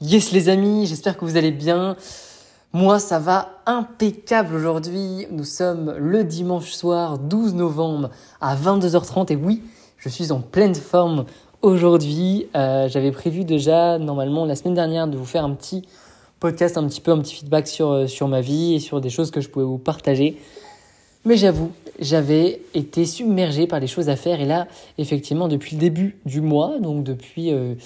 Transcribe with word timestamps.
Yes 0.00 0.32
les 0.32 0.48
amis, 0.48 0.86
j'espère 0.86 1.16
que 1.16 1.24
vous 1.24 1.36
allez 1.36 1.52
bien. 1.52 1.96
Moi 2.72 2.98
ça 2.98 3.20
va 3.20 3.60
impeccable 3.64 4.56
aujourd'hui. 4.56 5.28
Nous 5.30 5.44
sommes 5.44 5.94
le 5.96 6.24
dimanche 6.24 6.72
soir 6.72 7.16
12 7.16 7.54
novembre 7.54 8.10
à 8.40 8.56
22h30 8.56 9.32
et 9.32 9.36
oui, 9.36 9.62
je 9.96 10.08
suis 10.08 10.32
en 10.32 10.40
pleine 10.40 10.74
forme 10.74 11.26
aujourd'hui. 11.62 12.48
Euh, 12.56 12.88
j'avais 12.88 13.12
prévu 13.12 13.44
déjà 13.44 13.98
normalement 14.00 14.44
la 14.46 14.56
semaine 14.56 14.74
dernière 14.74 15.06
de 15.06 15.16
vous 15.16 15.24
faire 15.24 15.44
un 15.44 15.54
petit 15.54 15.86
podcast, 16.40 16.76
un 16.76 16.88
petit 16.88 17.00
peu 17.00 17.12
un 17.12 17.20
petit 17.20 17.36
feedback 17.36 17.68
sur, 17.68 17.92
euh, 17.92 18.06
sur 18.08 18.26
ma 18.26 18.40
vie 18.40 18.74
et 18.74 18.80
sur 18.80 19.00
des 19.00 19.10
choses 19.10 19.30
que 19.30 19.40
je 19.40 19.48
pouvais 19.48 19.64
vous 19.64 19.78
partager. 19.78 20.40
Mais 21.24 21.36
j'avoue, 21.36 21.70
j'avais 22.00 22.62
été 22.74 23.06
submergé 23.06 23.68
par 23.68 23.78
les 23.78 23.86
choses 23.86 24.08
à 24.08 24.16
faire 24.16 24.40
et 24.40 24.44
là, 24.44 24.66
effectivement, 24.98 25.46
depuis 25.46 25.76
le 25.76 25.80
début 25.80 26.18
du 26.26 26.40
mois, 26.40 26.80
donc 26.80 27.04
depuis... 27.04 27.52
Euh, 27.52 27.76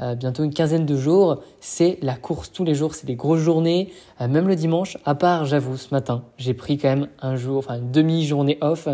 euh, 0.00 0.14
bientôt 0.14 0.44
une 0.44 0.52
quinzaine 0.52 0.86
de 0.86 0.96
jours, 0.96 1.42
c'est 1.60 1.98
la 2.02 2.14
course 2.14 2.52
tous 2.52 2.64
les 2.64 2.74
jours, 2.74 2.94
c'est 2.94 3.06
des 3.06 3.16
grosses 3.16 3.40
journées, 3.40 3.92
euh, 4.20 4.28
même 4.28 4.48
le 4.48 4.56
dimanche, 4.56 4.96
à 5.04 5.14
part, 5.14 5.44
j'avoue, 5.44 5.76
ce 5.76 5.92
matin, 5.92 6.24
j'ai 6.36 6.54
pris 6.54 6.78
quand 6.78 6.88
même 6.88 7.08
un 7.20 7.36
jour, 7.36 7.58
enfin 7.58 7.78
une 7.78 7.90
demi-journée 7.90 8.58
off 8.60 8.88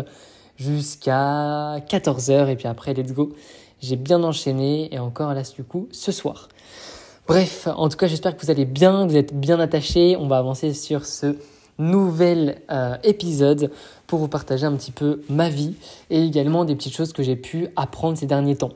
jusqu'à 0.57 1.79
14h 1.87 2.49
et 2.49 2.55
puis 2.55 2.67
après, 2.67 2.93
let's 2.93 3.13
go. 3.13 3.33
J'ai 3.81 3.97
bien 3.97 4.23
enchaîné 4.23 4.93
et 4.93 4.99
encore 4.99 5.33
là, 5.33 5.43
du 5.55 5.63
coup, 5.63 5.87
ce 5.91 6.11
soir. 6.11 6.47
Bref, 7.27 7.67
en 7.75 7.89
tout 7.89 7.97
cas, 7.97 8.07
j'espère 8.07 8.35
que 8.35 8.41
vous 8.41 8.51
allez 8.51 8.65
bien, 8.65 9.05
vous 9.05 9.15
êtes 9.15 9.37
bien 9.37 9.59
attachés. 9.59 10.15
On 10.17 10.27
va 10.27 10.37
avancer 10.37 10.73
sur 10.73 11.05
ce 11.05 11.35
nouvel 11.77 12.61
euh, 12.71 12.95
épisode 13.03 13.71
pour 14.07 14.19
vous 14.19 14.27
partager 14.27 14.65
un 14.65 14.75
petit 14.75 14.91
peu 14.91 15.21
ma 15.29 15.49
vie 15.49 15.75
et 16.09 16.23
également 16.23 16.65
des 16.65 16.75
petites 16.75 16.95
choses 16.95 17.13
que 17.13 17.23
j'ai 17.23 17.35
pu 17.35 17.67
apprendre 17.75 18.17
ces 18.17 18.27
derniers 18.27 18.55
temps. 18.55 18.71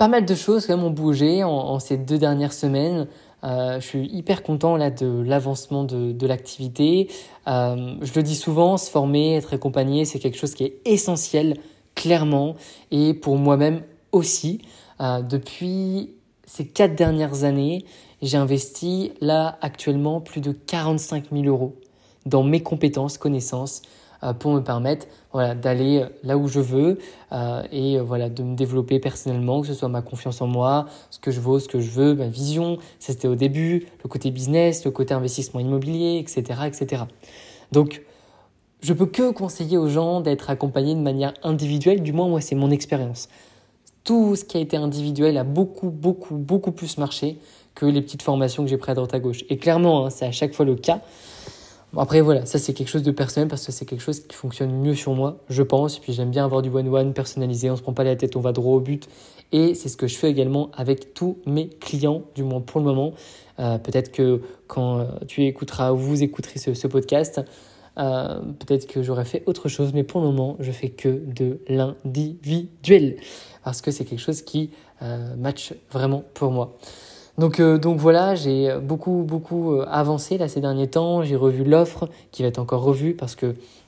Pas 0.00 0.08
mal 0.08 0.24
de 0.24 0.34
choses 0.34 0.66
quand 0.66 0.78
même 0.78 0.86
ont 0.86 0.90
bougé 0.90 1.44
en, 1.44 1.78
ces 1.78 1.98
deux 1.98 2.16
dernières 2.16 2.54
semaines. 2.54 3.06
Euh, 3.44 3.78
je 3.80 3.86
suis 3.86 4.06
hyper 4.06 4.42
content 4.42 4.78
de 4.78 5.22
l'avancement 5.22 5.84
de, 5.84 6.26
l'activité. 6.26 7.08
Euh, 7.46 7.96
je 8.00 8.12
le 8.14 8.22
dis 8.22 8.34
souvent, 8.34 8.78
se 8.78 8.90
former, 8.90 9.34
être 9.34 9.52
accompagné, 9.52 10.06
c'est 10.06 10.18
quelque 10.18 10.38
chose 10.38 10.54
qui 10.54 10.64
est 10.64 10.78
essentiel, 10.86 11.58
clairement, 11.96 12.54
et 12.90 13.12
pour 13.12 13.36
moi-même 13.36 13.82
aussi. 14.10 14.62
Euh, 15.02 15.20
depuis 15.20 16.14
ces 16.46 16.66
quatre 16.66 16.94
dernières 16.94 17.44
années, 17.44 17.84
j'ai 18.22 18.38
investi 18.38 19.12
là 19.20 19.58
actuellement 19.60 20.22
plus 20.22 20.40
de 20.40 20.52
45 20.52 21.24
000 21.30 21.44
euros 21.44 21.76
dans 22.24 22.42
mes 22.42 22.62
compétences, 22.62 23.18
connaissances, 23.18 23.82
pour 24.38 24.52
me 24.52 24.60
permettre 24.60 25.06
voilà, 25.32 25.54
d'aller 25.54 26.04
là 26.24 26.36
où 26.36 26.48
je 26.48 26.60
veux 26.60 26.98
euh, 27.32 27.62
et 27.70 27.98
euh, 27.98 28.02
voilà, 28.02 28.28
de 28.28 28.42
me 28.42 28.56
développer 28.56 28.98
personnellement, 28.98 29.60
que 29.60 29.66
ce 29.66 29.74
soit 29.74 29.88
ma 29.88 30.02
confiance 30.02 30.40
en 30.40 30.46
moi, 30.46 30.86
ce 31.10 31.18
que 31.18 31.30
je 31.30 31.40
vaux, 31.40 31.58
ce 31.58 31.68
que 31.68 31.80
je 31.80 31.90
veux, 31.90 32.14
ma 32.14 32.28
vision. 32.28 32.78
C'était 32.98 33.28
au 33.28 33.36
début, 33.36 33.86
le 34.02 34.08
côté 34.08 34.30
business, 34.30 34.84
le 34.84 34.90
côté 34.90 35.14
investissement 35.14 35.60
immobilier, 35.60 36.18
etc. 36.18 36.60
etc. 36.66 37.04
Donc, 37.72 38.02
je 38.82 38.92
peux 38.92 39.06
que 39.06 39.30
conseiller 39.30 39.78
aux 39.78 39.88
gens 39.88 40.20
d'être 40.20 40.50
accompagnés 40.50 40.94
de 40.94 41.00
manière 41.00 41.34
individuelle, 41.42 42.02
du 42.02 42.12
moins 42.12 42.28
moi 42.28 42.40
c'est 42.40 42.54
mon 42.54 42.70
expérience. 42.70 43.28
Tout 44.04 44.34
ce 44.34 44.44
qui 44.44 44.56
a 44.56 44.60
été 44.60 44.76
individuel 44.76 45.36
a 45.36 45.44
beaucoup, 45.44 45.90
beaucoup, 45.90 46.36
beaucoup 46.36 46.72
plus 46.72 46.96
marché 46.96 47.38
que 47.74 47.84
les 47.84 48.00
petites 48.00 48.22
formations 48.22 48.64
que 48.64 48.70
j'ai 48.70 48.78
prises 48.78 48.92
à 48.92 48.94
droite 48.94 49.14
à 49.14 49.20
gauche. 49.20 49.44
Et 49.50 49.58
clairement, 49.58 50.06
hein, 50.06 50.10
c'est 50.10 50.24
à 50.24 50.32
chaque 50.32 50.54
fois 50.54 50.64
le 50.64 50.74
cas 50.74 51.02
après, 51.96 52.20
voilà, 52.20 52.46
ça 52.46 52.58
c'est 52.58 52.72
quelque 52.72 52.88
chose 52.88 53.02
de 53.02 53.10
personnel 53.10 53.48
parce 53.48 53.66
que 53.66 53.72
c'est 53.72 53.84
quelque 53.84 54.02
chose 54.02 54.20
qui 54.20 54.36
fonctionne 54.36 54.70
mieux 54.72 54.94
sur 54.94 55.12
moi, 55.14 55.38
je 55.48 55.62
pense. 55.62 55.96
Et 55.96 56.00
puis 56.00 56.12
j'aime 56.12 56.30
bien 56.30 56.44
avoir 56.44 56.62
du 56.62 56.68
one-one 56.68 57.12
personnalisé, 57.12 57.70
on 57.70 57.76
se 57.76 57.82
prend 57.82 57.92
pas 57.92 58.04
la 58.04 58.14
tête, 58.16 58.36
on 58.36 58.40
va 58.40 58.52
droit 58.52 58.76
au 58.76 58.80
but. 58.80 59.08
Et 59.52 59.74
c'est 59.74 59.88
ce 59.88 59.96
que 59.96 60.06
je 60.06 60.16
fais 60.16 60.30
également 60.30 60.70
avec 60.72 61.14
tous 61.14 61.38
mes 61.46 61.68
clients, 61.68 62.22
du 62.36 62.44
moins 62.44 62.60
pour 62.60 62.80
le 62.80 62.86
moment. 62.86 63.14
Euh, 63.58 63.78
peut-être 63.78 64.12
que 64.12 64.40
quand 64.68 64.98
euh, 64.98 65.04
tu 65.26 65.44
écouteras 65.44 65.92
ou 65.92 65.96
vous 65.96 66.22
écouterez 66.22 66.58
ce, 66.58 66.86
podcast, 66.86 67.40
euh, 67.98 68.40
peut-être 68.60 68.86
que 68.86 69.02
j'aurai 69.02 69.24
fait 69.24 69.42
autre 69.46 69.68
chose, 69.68 69.92
mais 69.92 70.04
pour 70.04 70.20
le 70.20 70.28
moment, 70.28 70.56
je 70.60 70.70
fais 70.70 70.90
que 70.90 71.08
de 71.08 71.60
l'individuel 71.68 73.16
parce 73.64 73.82
que 73.82 73.90
c'est 73.90 74.04
quelque 74.04 74.20
chose 74.20 74.42
qui 74.42 74.70
match 75.38 75.72
vraiment 75.90 76.22
pour 76.34 76.50
moi. 76.50 76.76
Donc, 77.38 77.60
euh, 77.60 77.78
donc 77.78 77.98
voilà, 77.98 78.34
j'ai 78.34 78.76
beaucoup, 78.82 79.24
beaucoup 79.26 79.74
euh, 79.74 79.86
avancé 79.88 80.38
là 80.38 80.48
ces 80.48 80.60
derniers 80.60 80.88
temps. 80.88 81.22
J'ai 81.22 81.36
revu 81.36 81.64
l'offre 81.64 82.08
qui 82.32 82.42
va 82.42 82.48
être 82.48 82.58
encore 82.58 82.82
revue 82.82 83.14
parce 83.14 83.34
que, 83.34 83.46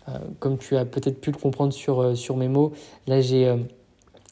euh, 0.08 0.12
comme 0.38 0.58
tu 0.58 0.76
as 0.76 0.84
peut-être 0.84 1.20
pu 1.20 1.30
le 1.30 1.38
comprendre 1.38 1.72
sur, 1.72 2.16
sur 2.16 2.36
mes 2.36 2.48
mots, 2.48 2.72
là 3.06 3.20
j'ai 3.20 3.54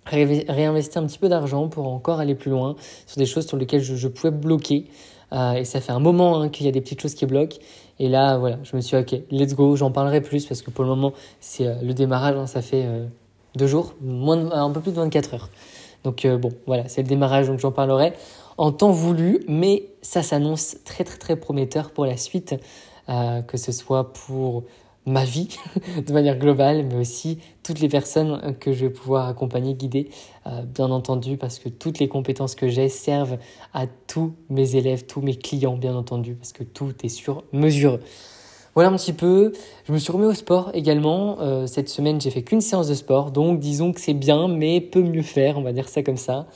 réinvesti 0.06 0.98
un 0.98 1.06
petit 1.06 1.18
peu 1.18 1.28
d'argent 1.28 1.68
pour 1.68 1.86
encore 1.88 2.20
aller 2.20 2.34
plus 2.34 2.50
loin 2.50 2.74
sur 3.06 3.18
des 3.18 3.26
choses 3.26 3.46
sur 3.46 3.56
lesquelles 3.56 3.82
je, 3.82 4.08
pouvais 4.08 4.30
bloquer. 4.30 4.86
et 5.32 5.64
ça 5.64 5.80
fait 5.80 5.92
un 5.92 6.00
moment 6.00 6.40
hein, 6.40 6.48
qu'il 6.48 6.66
y 6.66 6.68
a 6.68 6.72
des 6.72 6.80
petites 6.80 7.00
choses 7.00 7.14
qui 7.14 7.26
bloquent. 7.26 7.58
Et 7.98 8.08
là, 8.08 8.38
voilà, 8.38 8.58
je 8.62 8.74
me 8.74 8.80
suis 8.80 8.96
dit, 8.96 9.02
ok, 9.02 9.22
let's 9.30 9.54
go, 9.54 9.76
j'en 9.76 9.90
parlerai 9.90 10.22
plus 10.22 10.46
parce 10.46 10.62
que 10.62 10.70
pour 10.70 10.84
le 10.84 10.90
moment, 10.90 11.12
c'est 11.38 11.82
le 11.82 11.92
démarrage, 11.92 12.36
hein, 12.36 12.46
ça 12.46 12.62
fait 12.62 12.86
deux 13.56 13.66
jours, 13.66 13.94
moins 14.00 14.50
un 14.50 14.70
peu 14.70 14.80
plus 14.80 14.92
de 14.92 14.96
24 14.96 15.34
heures. 15.34 15.50
Donc 16.02 16.26
bon, 16.26 16.50
voilà, 16.66 16.88
c'est 16.88 17.02
le 17.02 17.08
démarrage, 17.08 17.48
donc 17.48 17.60
j'en 17.60 17.72
parlerai 17.72 18.14
en 18.60 18.72
temps 18.72 18.90
voulu, 18.90 19.40
mais 19.48 19.88
ça 20.02 20.22
s'annonce 20.22 20.76
très 20.84 21.02
très 21.02 21.16
très 21.16 21.36
prometteur 21.36 21.92
pour 21.92 22.04
la 22.04 22.18
suite, 22.18 22.54
euh, 23.08 23.40
que 23.40 23.56
ce 23.56 23.72
soit 23.72 24.12
pour 24.12 24.64
ma 25.06 25.24
vie 25.24 25.56
de 26.06 26.12
manière 26.12 26.38
globale, 26.38 26.84
mais 26.84 26.96
aussi 26.96 27.38
toutes 27.62 27.80
les 27.80 27.88
personnes 27.88 28.54
que 28.60 28.74
je 28.74 28.84
vais 28.84 28.92
pouvoir 28.92 29.28
accompagner, 29.28 29.72
guider, 29.72 30.10
euh, 30.46 30.60
bien 30.60 30.90
entendu, 30.90 31.38
parce 31.38 31.58
que 31.58 31.70
toutes 31.70 32.00
les 32.00 32.08
compétences 32.08 32.54
que 32.54 32.68
j'ai 32.68 32.90
servent 32.90 33.38
à 33.72 33.86
tous 33.86 34.34
mes 34.50 34.76
élèves, 34.76 35.06
tous 35.06 35.22
mes 35.22 35.36
clients, 35.36 35.78
bien 35.78 35.96
entendu, 35.96 36.34
parce 36.34 36.52
que 36.52 36.62
tout 36.62 36.92
est 37.02 37.08
sur 37.08 37.44
mesure. 37.54 37.98
Voilà 38.74 38.90
un 38.90 38.96
petit 38.96 39.14
peu. 39.14 39.54
Je 39.86 39.92
me 39.94 39.96
suis 39.96 40.12
remis 40.12 40.26
au 40.26 40.34
sport 40.34 40.70
également. 40.74 41.38
Euh, 41.40 41.66
cette 41.66 41.88
semaine, 41.88 42.20
j'ai 42.20 42.30
fait 42.30 42.42
qu'une 42.42 42.60
séance 42.60 42.88
de 42.88 42.94
sport, 42.94 43.30
donc 43.30 43.58
disons 43.58 43.92
que 43.92 44.02
c'est 44.02 44.12
bien, 44.12 44.48
mais 44.48 44.82
peut 44.82 45.02
mieux 45.02 45.22
faire, 45.22 45.56
on 45.56 45.62
va 45.62 45.72
dire 45.72 45.88
ça 45.88 46.02
comme 46.02 46.18
ça. 46.18 46.46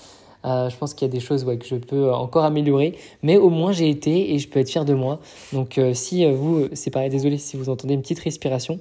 Euh, 0.45 0.69
je 0.69 0.77
pense 0.77 0.95
qu'il 0.95 1.07
y 1.07 1.11
a 1.11 1.13
des 1.13 1.21
choses 1.21 1.45
que 1.45 1.67
je 1.67 1.77
peux 1.77 2.13
encore 2.13 2.45
améliorer, 2.45 2.97
mais 3.23 3.37
au 3.37 3.51
moins 3.51 3.73
j'ai 3.73 3.89
été 3.89 4.35
et 4.35 4.39
je 4.39 4.49
peux 4.49 4.61
être 4.61 4.69
fier 4.69 4.85
de 4.85 4.95
moi. 4.95 5.21
Donc 5.53 5.79
euh, 5.79 5.95
si 5.95 6.25
euh, 6.25 6.33
vous, 6.33 6.69
c'est 6.73 6.91
pareil, 6.91 7.11
désolé 7.11 7.39
si 7.39 7.57
vous 7.57 7.69
entendez 7.69 7.95
une 7.95 8.03
petite 8.03 8.21
respiration, 8.21 8.79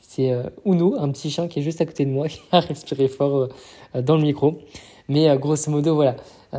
c'est 0.00 0.30
Uno, 0.64 0.94
un 0.98 1.10
petit 1.10 1.30
chien 1.30 1.48
qui 1.48 1.58
est 1.58 1.62
juste 1.62 1.80
à 1.80 1.86
côté 1.86 2.04
de 2.04 2.10
moi, 2.10 2.28
qui 2.28 2.40
a 2.52 2.60
respiré 2.60 3.08
fort 3.08 3.48
dans 3.94 4.16
le 4.16 4.22
micro. 4.22 4.58
Mais 5.08 5.36
grosso 5.38 5.70
modo, 5.70 5.94
voilà, 5.94 6.16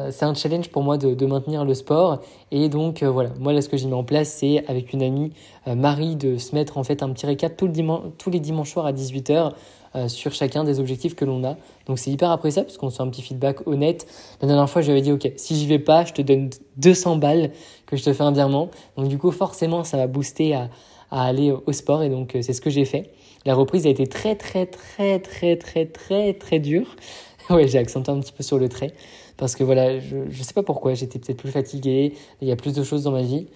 c'est 0.09 0.23
un 0.23 0.33
challenge 0.33 0.69
pour 0.69 0.81
moi 0.81 0.97
de, 0.97 1.25
maintenir 1.25 1.63
le 1.63 1.73
sport. 1.73 2.21
Et 2.51 2.67
donc 2.67 3.03
voilà, 3.03 3.29
moi 3.39 3.53
là 3.53 3.61
ce 3.61 3.69
que 3.69 3.77
j'ai 3.77 3.87
mis 3.87 3.93
en 3.93 4.03
place, 4.03 4.29
c'est 4.29 4.65
avec 4.67 4.91
une 4.91 5.01
amie, 5.01 5.31
Marie, 5.65 6.15
de 6.15 6.37
se 6.37 6.55
mettre 6.55 6.77
en 6.77 6.83
fait 6.83 7.03
un 7.03 7.09
petit 7.09 7.25
récap 7.25 7.55
tous 7.55 8.29
les 8.29 8.39
dimanches 8.39 8.71
soirs 8.71 8.85
à 8.85 8.91
18h 8.91 9.53
euh, 9.97 10.07
sur 10.07 10.31
chacun 10.33 10.63
des 10.63 10.79
objectifs 10.79 11.15
que 11.15 11.25
l'on 11.25 11.43
a. 11.43 11.57
Donc 11.87 11.97
c'est 11.99 12.11
hyper 12.11 12.31
appréciable 12.31 12.67
parce 12.67 12.77
qu'on 12.77 12.89
se 12.89 12.97
fait 12.97 13.03
un 13.03 13.09
petit 13.09 13.21
feedback 13.21 13.65
honnête. 13.67 14.07
La 14.41 14.47
dernière 14.47 14.69
fois, 14.69 14.81
j'avais 14.81 15.01
dit, 15.01 15.11
OK, 15.11 15.31
si 15.37 15.55
j'y 15.55 15.65
vais 15.65 15.79
pas, 15.79 16.05
je 16.05 16.13
te 16.13 16.21
donne 16.21 16.49
200 16.77 17.17
balles 17.17 17.51
que 17.87 17.97
je 17.97 18.03
te 18.03 18.13
fais 18.13 18.23
un 18.23 18.31
virement. 18.31 18.69
Donc 18.95 19.07
du 19.07 19.17
coup, 19.17 19.31
forcément, 19.31 19.83
ça 19.83 19.97
va 19.97 20.07
booster 20.07 20.53
à, 20.53 20.69
à 21.11 21.23
aller 21.23 21.51
au 21.51 21.71
sport 21.71 22.03
et 22.03 22.09
donc 22.09 22.35
euh, 22.35 22.41
c'est 22.41 22.53
ce 22.53 22.61
que 22.61 22.69
j'ai 22.69 22.85
fait. 22.85 23.11
La 23.45 23.55
reprise 23.55 23.85
a 23.87 23.89
été 23.89 24.07
très, 24.07 24.35
très, 24.35 24.65
très, 24.65 25.19
très, 25.19 25.55
très, 25.55 25.85
très, 25.85 26.33
très 26.33 26.59
dure. 26.59 26.95
ouais, 27.49 27.67
j'ai 27.67 27.79
accentué 27.79 28.11
un 28.11 28.19
petit 28.19 28.33
peu 28.33 28.43
sur 28.43 28.59
le 28.59 28.69
trait 28.69 28.93
parce 29.37 29.55
que 29.55 29.63
voilà, 29.63 29.99
je 29.99 30.17
ne 30.17 30.43
sais 30.43 30.53
pas 30.53 30.63
pourquoi, 30.63 30.93
j'étais 30.93 31.19
peut-être 31.19 31.37
plus 31.37 31.51
fatigué, 31.51 32.13
il 32.41 32.47
y 32.47 32.51
a 32.51 32.55
plus 32.55 32.73
de 32.73 32.83
choses 32.83 33.03
dans 33.03 33.11
ma 33.11 33.21
vie. 33.21 33.47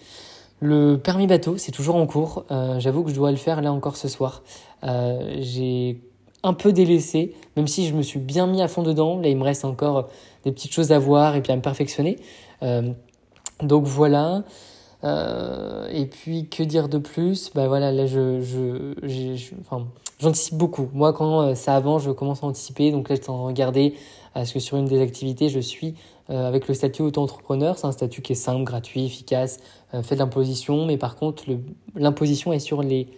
Le 0.59 0.97
permis 0.97 1.25
bateau, 1.25 1.58
c'est 1.58 1.72
toujours 1.72 1.96
en 1.96 2.06
cours. 2.06 2.46
Euh, 2.52 2.79
j'avoue 2.79 3.03
que 3.03 3.09
je 3.09 3.16
dois 3.16 3.31
le 3.31 3.38
faire 3.38 3.62
là 3.62 3.73
encore 3.73 3.96
ce 3.96 4.08
soir. 4.08 4.44
J'ai 4.84 6.00
un 6.44 6.53
peu 6.53 6.74
délaissé, 6.74 7.35
même 7.56 7.68
si 7.68 7.88
je 7.88 7.94
me 7.94 8.02
suis 8.02 8.19
bien 8.19 8.47
mis 8.47 8.62
à 8.62 8.68
fond 8.68 8.84
dedans. 8.84 9.19
Là, 9.19 9.29
il 9.29 9.38
me 9.38 9.44
reste 9.44 9.66
encore 9.66 10.09
des 10.44 10.52
petites 10.52 10.74
choses 10.74 10.91
à 10.91 11.00
voir 11.00 11.35
et 11.35 11.41
puis 11.41 11.52
à 11.52 11.56
me 11.56 11.62
perfectionner. 11.62 12.18
Euh, 12.63 12.91
donc 13.61 13.85
voilà. 13.85 14.43
Euh, 15.03 15.88
et 15.91 16.05
puis 16.05 16.47
que 16.47 16.64
dire 16.64 16.88
de 16.88 16.97
plus? 16.97 17.52
Bah 17.55 17.67
voilà, 17.67 17.91
là 17.91 18.05
je, 18.05 18.41
je, 18.41 19.35
j'anticipe 20.20 20.55
beaucoup. 20.55 20.90
Moi, 20.93 21.11
quand 21.14 21.41
euh, 21.41 21.55
ça 21.55 21.76
avance, 21.76 22.03
je 22.03 22.11
commence 22.11 22.44
à 22.44 22.47
anticiper. 22.47 22.91
Donc 22.91 23.09
là, 23.09 23.16
je 23.16 23.22
t'en 23.22 23.46
regarder 23.46 23.96
parce 24.34 24.52
que 24.52 24.59
sur 24.59 24.78
une 24.78 24.85
des 24.85 25.02
activités, 25.02 25.49
je 25.49 25.59
suis 25.59 25.96
avec 26.29 26.70
le 26.70 26.73
statut 26.73 27.02
auto-entrepreneur. 27.02 27.78
C'est 27.78 27.87
un 27.87 27.91
statut 27.91 28.22
qui 28.22 28.32
est 28.32 28.35
simple, 28.35 28.64
gratuit, 28.64 29.05
efficace, 29.05 29.59
fait 29.91 30.16
de 30.16 30.20
l'imposition. 30.20 30.85
Mais 30.85 30.96
par 30.96 31.17
contre, 31.17 31.44
l'imposition 31.94 32.53
est 32.53 32.59
sur 32.59 32.82
les 32.82 33.09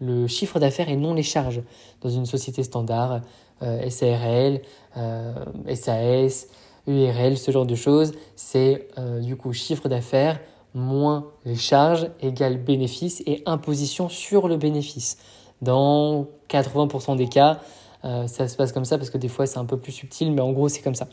le 0.00 0.26
chiffre 0.26 0.58
d'affaires 0.58 0.88
et 0.88 0.96
non 0.96 1.14
les 1.14 1.22
charges. 1.22 1.62
Dans 2.00 2.10
une 2.10 2.26
société 2.26 2.62
standard, 2.62 3.20
euh, 3.62 3.88
SARL, 3.88 4.60
SAS, 5.74 6.48
URL, 6.86 7.36
ce 7.36 7.50
genre 7.50 7.66
de 7.66 7.74
choses, 7.74 8.12
c'est 8.36 8.88
euh, 8.98 9.20
du 9.20 9.36
coup 9.36 9.52
chiffre 9.52 9.88
d'affaires 9.88 10.40
moins 10.74 11.26
les 11.44 11.56
charges 11.56 12.10
égale 12.20 12.58
bénéfice 12.58 13.22
et 13.26 13.42
imposition 13.46 14.08
sur 14.08 14.46
le 14.46 14.56
bénéfice. 14.56 15.16
Dans 15.62 16.26
80% 16.50 17.16
des 17.16 17.28
cas, 17.28 17.60
euh, 18.04 18.26
ça 18.26 18.46
se 18.46 18.56
passe 18.56 18.72
comme 18.72 18.84
ça 18.84 18.98
parce 18.98 19.10
que 19.10 19.18
des 19.18 19.28
fois 19.28 19.46
c'est 19.46 19.58
un 19.58 19.64
peu 19.64 19.78
plus 19.78 19.92
subtil, 19.92 20.32
mais 20.32 20.42
en 20.42 20.52
gros 20.52 20.68
c'est 20.68 20.82
comme 20.82 20.94
ça. 20.94 21.08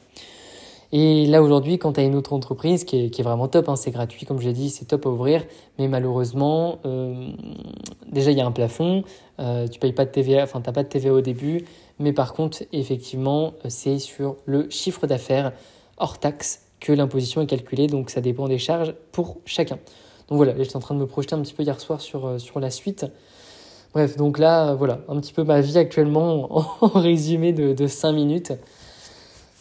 Et 0.95 1.25
là 1.25 1.41
aujourd'hui, 1.41 1.79
quand 1.79 1.93
tu 1.93 2.01
as 2.01 2.03
une 2.03 2.13
autre 2.13 2.33
entreprise 2.33 2.83
qui 2.83 3.05
est, 3.05 3.21
vraiment 3.23 3.47
top, 3.47 3.67
hein, 3.67 3.75
c'est 3.75 3.89
gratuit 3.89 4.27
comme 4.27 4.39
j'ai 4.39 4.53
dit, 4.53 4.69
c'est 4.69 4.85
top 4.85 5.07
à 5.07 5.09
ouvrir, 5.09 5.43
mais 5.79 5.87
malheureusement, 5.87 6.77
euh, 6.85 7.29
déjà 8.11 8.29
il 8.29 8.37
y 8.37 8.41
a 8.41 8.45
un 8.45 8.51
plafond, 8.51 9.03
euh, 9.39 9.67
tu 9.67 9.79
payes 9.79 9.91
pas 9.91 10.05
de 10.05 10.11
TVA, 10.11 10.43
enfin 10.43 10.61
t'as 10.61 10.71
pas 10.71 10.83
de 10.83 10.89
TVA 10.89 11.11
au 11.11 11.21
début, 11.21 11.65
mais 11.97 12.13
par 12.13 12.33
contre 12.33 12.59
effectivement 12.71 13.53
c'est 13.69 13.97
sur 13.97 14.35
le 14.45 14.69
chiffre 14.69 15.07
d'affaires 15.07 15.53
hors 15.97 16.19
taxe 16.19 16.67
que 16.79 16.93
l'imposition 16.93 17.41
est 17.41 17.47
calculée, 17.47 17.87
donc 17.87 18.11
ça 18.11 18.21
dépend 18.21 18.47
des 18.47 18.59
charges 18.59 18.93
pour 19.11 19.37
chacun. 19.45 19.79
Donc 20.27 20.37
voilà, 20.37 20.53
j'étais 20.59 20.75
en 20.75 20.79
train 20.79 20.93
de 20.93 20.99
me 20.99 21.07
projeter 21.07 21.33
un 21.33 21.41
petit 21.41 21.55
peu 21.55 21.63
hier 21.63 21.79
soir 21.79 22.01
sur, 22.01 22.27
euh, 22.27 22.37
sur 22.37 22.59
la 22.59 22.69
suite. 22.69 23.07
Bref, 23.93 24.15
donc 24.15 24.37
là, 24.37 24.75
voilà, 24.75 24.99
un 25.07 25.19
petit 25.19 25.33
peu 25.33 25.43
ma 25.43 25.59
vie 25.59 25.79
actuellement 25.79 26.55
en, 26.81 26.87
résumé 26.99 27.51
de, 27.51 27.73
de 27.73 27.87
5 27.87 28.11
minutes. 28.11 28.53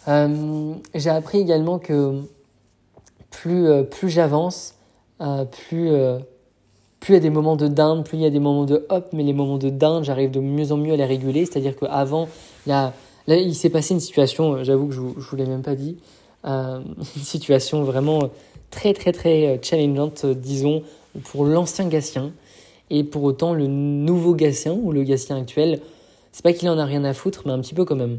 Euh, 0.08 0.75
j'ai 0.94 1.10
appris 1.10 1.38
également 1.38 1.78
que 1.78 2.20
plus, 3.31 3.66
euh, 3.66 3.82
plus 3.82 4.08
j'avance, 4.08 4.75
euh, 5.20 5.44
plus, 5.44 5.90
plus 7.00 7.12
il 7.12 7.14
y 7.14 7.16
a 7.16 7.20
des 7.20 7.31
moments 7.31 7.56
de 7.56 7.69
dinde, 7.69 8.04
plus 8.04 8.19
il 8.19 8.22
y 8.22 8.26
a 8.26 8.31
des 8.31 8.40
moments 8.40 8.64
de 8.64 8.87
hop, 8.88 9.08
mais 9.12 9.22
les 9.22 9.32
moments 9.32 9.58
de 9.58 9.70
dinde, 9.70 10.04
j'arrive 10.04 10.31
de 10.31 10.40
mieux 10.40 10.72
en 10.72 10.76
mieux 10.76 10.93
à 10.93 10.96
les 10.96 11.04
réguler. 11.04 11.46
C'est-à-dire 11.46 11.76
qu'avant, 11.76 12.28
il 13.28 13.54
s'est 13.54 13.70
passé 13.70 13.94
une 13.94 14.00
situation, 14.00 14.62
j'avoue 14.64 14.88
que 14.88 14.94
je 14.94 15.00
ne 15.00 15.06
vous 15.08 15.37
l'ai 15.37 15.46
même 15.46 15.62
pas 15.62 15.75
dit, 15.75 15.96
une 16.44 17.22
situation 17.22 17.84
vraiment 17.84 18.31
très 18.70 18.94
très 18.94 19.12
très 19.12 19.60
challengeante, 19.62 20.26
disons, 20.26 20.82
pour 21.25 21.44
l'ancien 21.44 21.87
Gatien. 21.87 22.32
Et 22.90 23.05
pour 23.05 23.22
autant, 23.22 23.55
le 23.55 23.69
nouveau 23.69 24.34
Gatien, 24.34 24.72
ou 24.72 24.93
le 24.93 25.02
Gatien 25.05 25.38
actuel, 25.38 25.81
c'est 26.32 26.43
pas 26.43 26.52
qu'il 26.52 26.69
en 26.69 26.78
a 26.78 26.84
rien 26.84 27.05
à 27.05 27.14
foutre, 27.14 27.43
mais 27.46 27.52
un 27.52 27.60
petit 27.60 27.75
peu 27.75 27.84
quand 27.84 27.96
même. 27.96 28.19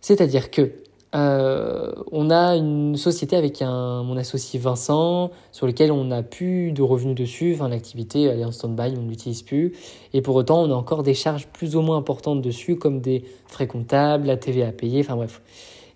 C'est-à-dire 0.00 0.50
que 0.50 0.70
euh, 1.14 1.92
on 2.10 2.30
a 2.30 2.56
une 2.56 2.96
société 2.96 3.36
avec 3.36 3.60
un, 3.60 4.02
mon 4.02 4.16
associé 4.16 4.58
Vincent, 4.58 5.30
sur 5.50 5.66
lequel 5.66 5.92
on 5.92 6.04
n'a 6.04 6.22
plus 6.22 6.72
de 6.72 6.82
revenus 6.82 7.14
dessus. 7.14 7.54
Enfin, 7.54 7.68
l'activité, 7.68 8.22
elle 8.22 8.40
est 8.40 8.44
en 8.44 8.52
stand-by, 8.52 8.94
on 8.96 9.02
ne 9.02 9.08
l'utilise 9.08 9.42
plus. 9.42 9.74
Et 10.14 10.22
pour 10.22 10.34
autant, 10.36 10.62
on 10.62 10.70
a 10.70 10.74
encore 10.74 11.02
des 11.02 11.14
charges 11.14 11.48
plus 11.48 11.76
ou 11.76 11.82
moins 11.82 11.98
importantes 11.98 12.40
dessus, 12.40 12.76
comme 12.76 13.00
des 13.00 13.24
frais 13.46 13.66
comptables, 13.66 14.26
la 14.26 14.36
TV 14.36 14.62
à 14.62 14.72
payer, 14.72 15.00
enfin 15.00 15.16
bref. 15.16 15.42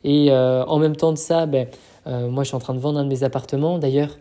Et 0.05 0.31
euh, 0.31 0.65
en 0.67 0.79
même 0.79 0.97
temps 0.97 1.13
de 1.13 1.19
ça, 1.19 1.47
ben, 1.47 1.67
euh, 2.07 2.29
moi, 2.29 2.43
je 2.45 2.49
suis 2.49 2.57
en 2.57 2.61
train 2.61 2.75
de 2.75 2.79
vendre 2.79 2.99
un 2.99 3.05
de 3.05 3.09
mes 3.09 3.25
appartements. 3.25 3.79
D'ailleurs, 3.79 4.19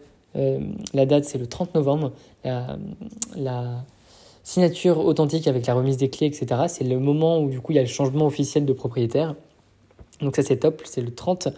la 0.94 1.06
date, 1.06 1.24
c'est 1.24 1.38
le 1.38 1.48
30 1.48 1.76
novembre. 1.76 2.12
La, 2.44 2.78
la, 3.38 3.86
signature 4.44 5.00
authentique 5.00 5.48
avec 5.48 5.66
la 5.66 5.74
remise 5.74 5.96
des 5.98 6.10
clés, 6.10 6.28
etc., 6.28 6.64
c'est 6.68 6.84
le 6.84 7.00
moment 7.00 7.40
où, 7.40 7.50
du 7.50 7.62
coup, 7.62 7.72
il 7.72 7.76
y 7.76 7.80
a 7.80 7.82
le 7.82 7.88
changement 7.88 8.26
officiel 8.26 8.66
de 8.66 8.74
propriétaire. 8.74 9.34
Donc 10.22 10.36
ça 10.36 10.44
c'est 10.44 10.58
top, 10.58 10.82
c'est 10.86 11.02
le 11.02 11.14
30. 11.14 11.50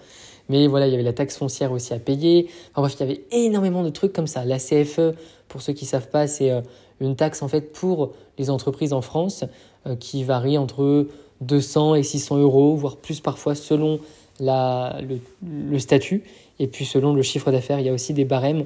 Mais 0.49 0.67
voilà, 0.67 0.87
il 0.87 0.91
y 0.91 0.93
avait 0.93 1.03
la 1.03 1.13
taxe 1.13 1.37
foncière 1.37 1.71
aussi 1.71 1.93
à 1.93 1.99
payer. 1.99 2.47
Enfin 2.71 2.81
bref, 2.81 2.95
il 2.95 2.99
y 3.01 3.03
avait 3.03 3.21
énormément 3.31 3.83
de 3.83 3.89
trucs 3.89 4.13
comme 4.13 4.27
ça. 4.27 4.45
La 4.45 4.57
CFE, 4.59 5.13
pour 5.47 5.61
ceux 5.61 5.73
qui 5.73 5.85
ne 5.85 5.89
savent 5.89 6.09
pas, 6.09 6.27
c'est 6.27 6.51
euh, 6.51 6.61
une 6.99 7.15
taxe 7.15 7.41
en 7.41 7.47
fait 7.47 7.73
pour 7.73 8.13
les 8.37 8.49
entreprises 8.49 8.93
en 8.93 9.01
France 9.01 9.43
euh, 9.85 9.95
qui 9.95 10.23
varie 10.23 10.57
entre 10.57 11.07
200 11.41 11.95
et 11.95 12.03
600 12.03 12.37
euros, 12.37 12.75
voire 12.75 12.97
plus 12.97 13.19
parfois 13.19 13.55
selon 13.55 13.99
la, 14.39 14.99
le, 15.01 15.79
statut 15.79 16.23
et 16.59 16.67
puis 16.67 16.85
selon 16.85 17.13
le 17.13 17.21
chiffre 17.21 17.51
d'affaires. 17.51 17.79
Il 17.79 17.85
y 17.85 17.89
a 17.89 17.93
aussi 17.93 18.13
des 18.13 18.25
barèmes. 18.25 18.65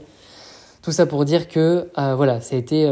Tout 0.81 0.91
ça 0.91 1.05
pour 1.05 1.25
dire 1.25 1.47
que 1.47 1.89
euh, 1.97 2.15
voilà, 2.15 2.41
ça 2.41 2.55
a 2.55 2.59
été 2.59 2.89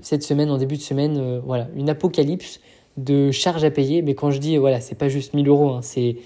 cette 0.00 0.22
semaine, 0.22 0.50
en 0.50 0.58
début 0.58 0.76
de 0.76 0.82
semaine, 0.82 1.40
voilà, 1.44 1.68
une 1.76 1.90
apocalypse 1.90 2.60
de 2.96 3.30
charges 3.30 3.64
à 3.64 3.70
payer. 3.70 4.02
Mais 4.02 4.14
quand 4.14 4.30
je 4.30 4.38
dis, 4.38 4.56
voilà, 4.56 4.80
c'est 4.80 4.94
pas 4.94 5.08
juste 5.08 5.34
1000 5.34 5.48
euros, 5.48 5.70
hein, 5.70 5.80
c'est 5.82 6.16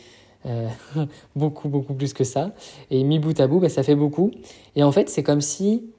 euh, 0.46 0.68
beaucoup, 1.36 1.68
beaucoup 1.68 1.94
plus 1.94 2.12
que 2.12 2.24
ça. 2.24 2.52
Et 2.90 3.02
mis 3.04 3.18
bout 3.18 3.38
à 3.40 3.46
bout, 3.46 3.60
bah, 3.60 3.68
ça 3.68 3.82
fait 3.82 3.94
beaucoup. 3.94 4.30
Et 4.74 4.82
en 4.82 4.92
fait, 4.92 5.08
c'est 5.08 5.22
comme 5.22 5.40
si 5.40 5.90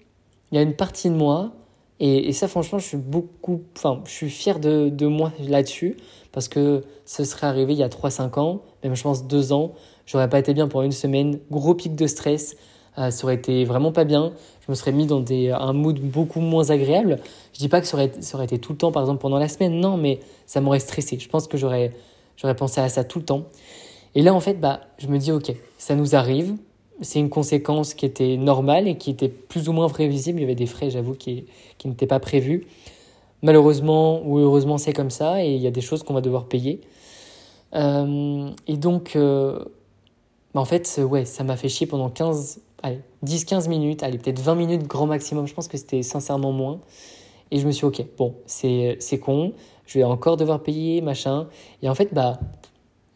il 0.52 0.56
y 0.56 0.58
a 0.58 0.62
une 0.62 0.76
partie 0.76 1.10
de 1.10 1.16
moi, 1.16 1.54
et, 2.00 2.32
ça, 2.32 2.48
franchement, 2.48 2.78
je 2.78 2.86
suis 2.86 2.98
beaucoup, 2.98 3.64
enfin, 3.76 4.04
je 4.06 4.12
suis 4.12 4.30
fier 4.30 4.60
de, 4.60 4.90
de 4.90 5.08
moi 5.08 5.32
là-dessus, 5.40 5.98
parce 6.32 6.48
que 6.48 6.84
ce 7.06 7.24
serait 7.24 7.48
arrivé 7.48 7.74
il 7.74 7.80
y 7.80 7.84
a 7.84 7.90
3-5 7.90 8.40
ans, 8.40 8.62
même 8.84 8.96
je 8.96 9.02
pense 9.02 9.26
2 9.26 9.52
ans, 9.52 9.74
j'aurais 10.06 10.30
pas 10.30 10.38
été 10.38 10.54
bien 10.54 10.68
pour 10.68 10.84
une 10.84 10.92
semaine, 10.92 11.40
gros 11.50 11.74
pic 11.74 11.96
de 11.96 12.06
stress, 12.06 12.56
euh, 12.98 13.12
ça 13.12 13.26
aurait 13.26 13.36
été 13.36 13.64
vraiment 13.64 13.92
pas 13.92 14.04
bien. 14.04 14.34
Je 14.66 14.72
me 14.72 14.76
serais 14.76 14.92
mis 14.92 15.06
dans 15.06 15.20
des, 15.20 15.52
un 15.52 15.74
mood 15.74 16.00
beaucoup 16.00 16.40
moins 16.40 16.70
agréable. 16.70 17.20
Je 17.58 17.64
dis 17.64 17.70
pas 17.70 17.82
que 17.82 17.88
ça 17.88 17.98
aurait, 17.98 18.46
été 18.46 18.60
tout 18.60 18.74
le 18.74 18.78
temps, 18.78 18.92
par 18.92 19.02
exemple, 19.02 19.20
pendant 19.20 19.40
la 19.40 19.48
semaine. 19.48 19.80
Non, 19.80 19.98
mais 19.98 20.20
ça 20.46 20.62
m'aurait 20.62 20.80
stressé. 20.80 21.18
Je 21.18 21.28
pense 21.28 21.48
que 21.48 21.58
j'aurais, 21.58 21.92
pensé 22.56 22.80
à 22.80 22.88
ça 22.88 23.04
tout 23.04 23.18
le 23.18 23.26
temps. 23.26 23.46
Et 24.14 24.22
là, 24.22 24.36
en 24.36 24.40
fait, 24.40 24.60
bah, 24.60 24.82
je 25.00 25.08
me 25.08 25.18
dis, 25.18 25.32
OK, 25.32 25.52
ça 25.80 25.96
nous 25.96 26.16
arrive. 26.16 26.56
C'est 27.02 27.18
une 27.18 27.32
conséquence 27.32 27.96
qui 27.96 28.06
était 28.06 28.38
normale 28.38 28.88
et 28.88 28.96
qui 28.96 29.10
était 29.10 29.28
plus 29.28 29.70
ou 29.70 29.74
moins 29.74 29.90
prévisible. 29.90 30.38
Il 30.38 30.42
y 30.44 30.46
avait 30.46 30.54
des 30.54 30.68
frais, 30.68 30.92
j'avoue, 30.92 31.16
qui, 31.16 31.46
qui 31.80 31.88
n'étaient 31.88 32.06
pas 32.06 32.20
prévus. 32.20 32.68
Malheureusement 33.42 34.22
ou 34.24 34.38
heureusement, 34.38 34.78
c'est 34.78 34.94
comme 34.94 35.10
ça 35.10 35.44
et 35.44 35.56
il 35.56 35.62
y 35.62 35.68
a 35.68 35.72
des 35.72 35.82
choses 35.82 36.04
qu'on 36.04 36.14
va 36.14 36.22
devoir 36.22 36.46
payer. 36.46 36.82
Euh, 37.74 38.52
et 38.68 38.78
donc, 38.78 39.16
euh, 39.16 39.58
bah, 40.54 40.62
en 40.62 40.66
fait, 40.66 41.02
ouais, 41.04 41.26
ça 41.26 41.44
m'a 41.44 41.58
fait 41.58 41.70
chier 41.70 41.88
pendant 41.88 42.10
15, 42.10 42.60
allez, 42.84 43.00
10-15 43.26 43.68
minutes, 43.68 44.04
allez, 44.04 44.20
peut-être 44.20 44.40
20 44.40 44.54
minutes 44.54 44.84
grand 44.88 45.08
maximum. 45.08 45.48
Je 45.48 45.56
pense 45.56 45.68
que 45.68 45.78
c'était 45.78 46.04
sincèrement 46.04 46.52
moins. 46.52 46.80
Et 47.52 47.60
je 47.60 47.68
me 47.68 47.72
suis 47.72 47.86
ok, 47.86 48.04
bon, 48.18 48.36
c'est 48.46 49.20
con, 49.22 49.54
je 49.86 50.00
vais 50.00 50.04
encore 50.04 50.38
devoir 50.38 50.62
payer, 50.62 51.02
machin. 51.02 51.48
Et 51.82 51.90
en 51.90 51.96
fait, 51.96 52.14
bah, 52.14 52.40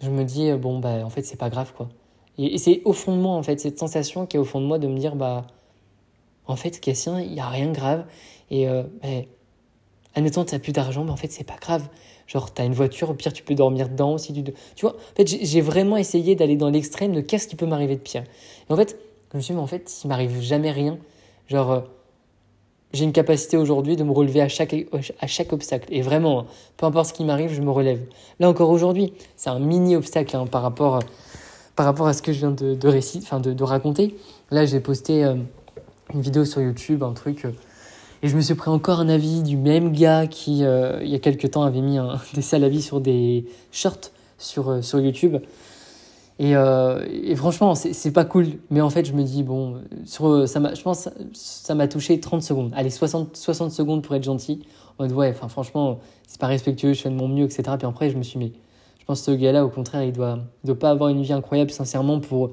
je 0.01 0.09
me 0.09 0.23
dis, 0.23 0.51
bon, 0.53 0.79
bah, 0.79 1.05
en 1.05 1.09
fait, 1.09 1.23
c'est 1.23 1.37
pas 1.37 1.49
grave, 1.49 1.73
quoi. 1.75 1.89
Et, 2.37 2.57
c'est 2.57 2.81
au 2.85 2.93
fond 2.93 3.15
de 3.15 3.21
moi, 3.21 3.35
en 3.35 3.43
fait, 3.43 3.59
cette 3.59 3.77
sensation 3.77 4.25
qui 4.25 4.37
est 4.37 4.39
au 4.39 4.45
fond 4.45 4.61
de 4.61 4.65
moi 4.65 4.79
de 4.79 4.87
me 4.87 4.97
dire, 4.97 5.15
bah, 5.15 5.45
en 6.47 6.55
fait, 6.55 6.79
Cassien, 6.79 7.19
il 7.21 7.31
n'y 7.31 7.39
a 7.39 7.47
rien 7.47 7.67
de 7.67 7.75
grave. 7.75 8.05
Et, 8.49 8.67
euh, 8.67 8.83
bah, 9.01 9.09
admettons, 10.15 10.45
tu 10.45 10.55
n'as 10.55 10.59
plus 10.59 10.71
d'argent, 10.71 11.03
mais 11.03 11.11
en 11.11 11.17
fait, 11.17 11.31
c'est 11.31 11.43
pas 11.43 11.57
grave. 11.59 11.87
Genre, 12.27 12.53
tu 12.53 12.61
as 12.61 12.65
une 12.65 12.73
voiture, 12.73 13.09
au 13.09 13.13
pire, 13.13 13.33
tu 13.33 13.43
peux 13.43 13.55
dormir 13.55 13.89
dedans 13.89 14.17
si 14.17 14.33
tu. 14.33 14.43
Tu 14.43 14.53
vois, 14.81 14.95
en 14.95 15.15
fait, 15.15 15.27
j'ai 15.27 15.61
vraiment 15.61 15.97
essayé 15.97 16.35
d'aller 16.35 16.55
dans 16.55 16.69
l'extrême 16.69 17.13
de 17.13 17.21
qu'est-ce 17.21 17.47
qui 17.47 17.55
peut 17.55 17.65
m'arriver 17.65 17.95
de 17.95 18.01
pire. 18.01 18.23
Et 18.69 18.73
en 18.73 18.75
fait, 18.77 18.97
je 19.31 19.37
me 19.37 19.41
suis 19.41 19.53
dit, 19.53 19.57
mais 19.57 19.63
en 19.63 19.67
fait, 19.67 20.01
il 20.03 20.07
m'arrive 20.07 20.39
jamais 20.41 20.71
rien. 20.71 20.97
Genre, 21.47 21.71
euh, 21.71 21.81
j'ai 22.93 23.05
une 23.05 23.13
capacité 23.13 23.57
aujourd'hui 23.57 23.95
de 23.95 24.03
me 24.03 24.11
relever 24.11 24.41
à 24.41 24.47
chaque, 24.47 24.75
à 25.19 25.27
chaque 25.27 25.53
obstacle. 25.53 25.87
Et 25.91 26.01
vraiment, 26.01 26.45
peu 26.77 26.85
importe 26.85 27.07
ce 27.07 27.13
qui 27.13 27.23
m'arrive, 27.23 27.53
je 27.53 27.61
me 27.61 27.71
relève. 27.71 28.01
Là 28.39 28.49
encore 28.49 28.69
aujourd'hui, 28.69 29.13
c'est 29.35 29.49
un 29.49 29.59
mini 29.59 29.95
obstacle 29.95 30.35
hein, 30.35 30.45
par, 30.45 30.61
rapport, 30.61 30.99
par 31.75 31.85
rapport 31.85 32.07
à 32.07 32.13
ce 32.13 32.21
que 32.21 32.33
je 32.33 32.39
viens 32.39 32.51
de, 32.51 32.75
de, 32.75 33.17
enfin 33.17 33.39
de, 33.39 33.63
raconter. 33.63 34.15
Là, 34.49 34.65
j'ai 34.65 34.79
posté 34.79 35.23
euh, 35.23 35.35
une 36.13 36.21
vidéo 36.21 36.45
sur 36.45 36.61
YouTube, 36.61 37.03
un 37.03 37.13
truc. 37.13 37.45
Euh, 37.45 37.51
et 38.23 38.27
je 38.27 38.35
me 38.35 38.41
suis 38.41 38.53
pris 38.53 38.69
encore 38.69 38.99
un 38.99 39.09
avis 39.09 39.41
du 39.41 39.57
même 39.57 39.93
gars 39.93 40.27
qui, 40.27 40.59
il 40.59 41.07
y 41.07 41.15
a 41.15 41.19
quelques 41.19 41.49
temps, 41.49 41.63
avait 41.63 41.81
mis 41.81 41.97
des 42.35 42.43
sales 42.43 42.63
avis 42.63 42.83
sur 42.83 43.01
des 43.01 43.45
shorts 43.71 44.11
sur, 44.37 44.83
sur 44.83 44.99
YouTube. 44.99 45.37
Et, 46.41 46.55
euh, 46.55 47.05
et, 47.07 47.35
franchement, 47.35 47.75
c'est 47.75 48.11
pas 48.11 48.25
cool. 48.25 48.47
Mais 48.71 48.81
en 48.81 48.89
fait, 48.89 49.05
je 49.05 49.13
me 49.13 49.21
dis, 49.21 49.43
bon, 49.43 49.75
sur, 50.05 50.49
ça 50.49 50.59
je 50.73 50.81
pense 50.81 51.07
ça 51.33 51.75
m'a 51.75 51.87
touché 51.87 52.19
30 52.19 52.41
secondes. 52.41 52.71
Allez, 52.75 52.89
60, 52.89 53.37
60 53.37 53.71
secondes 53.71 54.01
pour 54.01 54.15
être 54.15 54.23
gentil. 54.23 54.63
En 54.97 55.03
mode, 55.03 55.11
ouais, 55.11 55.33
franchement, 55.33 55.99
c'est 56.25 56.39
pas 56.39 56.47
respectueux, 56.47 56.93
je 56.93 57.01
fais 57.01 57.11
de 57.11 57.15
mon 57.15 57.27
mieux, 57.27 57.45
etc. 57.45 57.63
Puis 57.77 57.87
après, 57.87 58.09
je 58.09 58.17
me 58.17 58.23
suis 58.23 58.39
mis. 58.39 58.53
Je 58.99 59.05
pense 59.05 59.19
que 59.19 59.25
ce 59.25 59.37
gars-là, 59.37 59.63
au 59.63 59.69
contraire, 59.69 60.03
il 60.03 60.13
doit, 60.13 60.39
doit 60.63 60.79
pas 60.79 60.89
avoir 60.89 61.11
une 61.11 61.21
vie 61.21 61.31
incroyable, 61.31 61.69
sincèrement, 61.69 62.19
pour. 62.19 62.49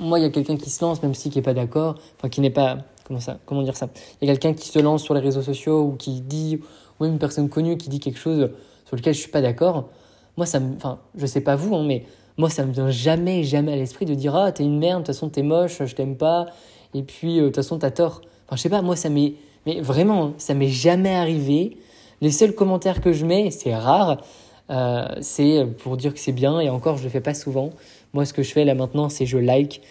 Moi, 0.00 0.18
il 0.18 0.22
y 0.22 0.24
a 0.24 0.30
quelqu'un 0.30 0.56
qui 0.56 0.70
se 0.70 0.84
lance, 0.84 1.00
même 1.04 1.14
si 1.14 1.30
qui 1.30 1.38
est 1.38 1.42
pas 1.42 1.54
d'accord, 1.54 1.98
enfin, 2.16 2.28
qui 2.28 2.40
n'est 2.40 2.50
pas. 2.50 2.78
Comment, 3.06 3.20
ça, 3.20 3.38
comment 3.46 3.62
dire 3.62 3.76
ça? 3.76 3.88
Il 4.20 4.26
y 4.26 4.30
a 4.30 4.34
quelqu'un 4.34 4.54
qui 4.54 4.66
se 4.66 4.78
lance 4.80 5.04
sur 5.04 5.14
les 5.14 5.20
réseaux 5.20 5.42
sociaux 5.42 5.82
ou 5.82 5.92
qui 5.92 6.20
dit. 6.20 6.58
Ou 6.98 7.04
une 7.04 7.18
personne 7.18 7.48
connue 7.48 7.76
qui 7.76 7.88
dit 7.90 8.00
quelque 8.00 8.18
chose 8.18 8.50
sur 8.86 8.96
lequel 8.96 9.14
je 9.14 9.20
suis 9.20 9.30
pas 9.30 9.40
d'accord. 9.40 9.88
Moi, 10.36 10.46
ça 10.46 10.58
me. 10.58 10.74
Enfin, 10.74 10.98
je 11.14 11.26
sais 11.26 11.42
pas 11.42 11.54
vous, 11.54 11.76
hein, 11.76 11.84
mais 11.86 12.04
moi, 12.40 12.48
ça 12.48 12.64
me 12.64 12.72
vient 12.72 12.90
jamais, 12.90 13.44
jamais 13.44 13.74
à 13.74 13.76
l'esprit 13.76 14.06
de 14.06 14.14
dire 14.14 14.34
Ah, 14.34 14.50
t'es 14.50 14.64
une 14.64 14.78
merde, 14.78 15.02
de 15.02 15.06
toute 15.06 15.14
façon, 15.14 15.28
t'es 15.28 15.42
moche, 15.42 15.84
je 15.84 15.94
t'aime 15.94 16.16
pas, 16.16 16.46
et 16.94 17.02
puis, 17.02 17.38
euh, 17.38 17.42
de 17.42 17.46
toute 17.46 17.56
façon, 17.56 17.78
t'as 17.78 17.90
tort. 17.90 18.22
Enfin, 18.46 18.56
je 18.56 18.62
sais 18.62 18.70
pas, 18.70 18.82
moi, 18.82 18.96
ça 18.96 19.10
m'est. 19.10 19.34
Mais 19.66 19.80
vraiment, 19.80 20.32
ça 20.38 20.54
m'est 20.54 20.68
jamais 20.68 21.14
arrivé. 21.14 21.76
Les 22.22 22.30
seuls 22.30 22.54
commentaires 22.54 23.02
que 23.02 23.12
je 23.12 23.26
mets, 23.26 23.50
c'est 23.50 23.74
rare, 23.74 24.22
euh, 24.70 25.06
c'est 25.20 25.66
pour 25.82 25.98
dire 25.98 26.14
que 26.14 26.20
c'est 26.20 26.32
bien, 26.32 26.60
et 26.60 26.70
encore, 26.70 26.96
je 26.96 27.04
le 27.04 27.10
fais 27.10 27.20
pas 27.20 27.34
souvent. 27.34 27.70
Moi, 28.14 28.24
ce 28.24 28.32
que 28.32 28.42
je 28.42 28.52
fais 28.52 28.64
là 28.64 28.74
maintenant, 28.74 29.10
c'est 29.10 29.26
je 29.26 29.36
like, 29.36 29.82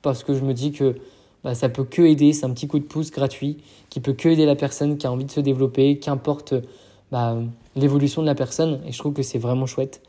parce 0.00 0.24
que 0.24 0.34
je 0.34 0.40
me 0.40 0.54
dis 0.54 0.72
que 0.72 0.96
bah, 1.44 1.54
ça 1.54 1.68
peut 1.68 1.84
que 1.84 2.02
aider, 2.02 2.32
c'est 2.32 2.46
un 2.46 2.50
petit 2.50 2.68
coup 2.68 2.78
de 2.78 2.84
pouce 2.84 3.10
gratuit, 3.10 3.58
qui 3.90 4.00
peut 4.00 4.14
que 4.14 4.30
aider 4.30 4.46
la 4.46 4.56
personne 4.56 4.96
qui 4.96 5.06
a 5.06 5.12
envie 5.12 5.26
de 5.26 5.30
se 5.30 5.40
développer, 5.40 5.98
qu'importe 5.98 6.54
bah, 7.10 7.36
l'évolution 7.76 8.22
de 8.22 8.26
la 8.26 8.34
personne, 8.34 8.80
et 8.86 8.92
je 8.92 8.98
trouve 8.98 9.12
que 9.12 9.22
c'est 9.22 9.38
vraiment 9.38 9.66
chouette. 9.66 10.00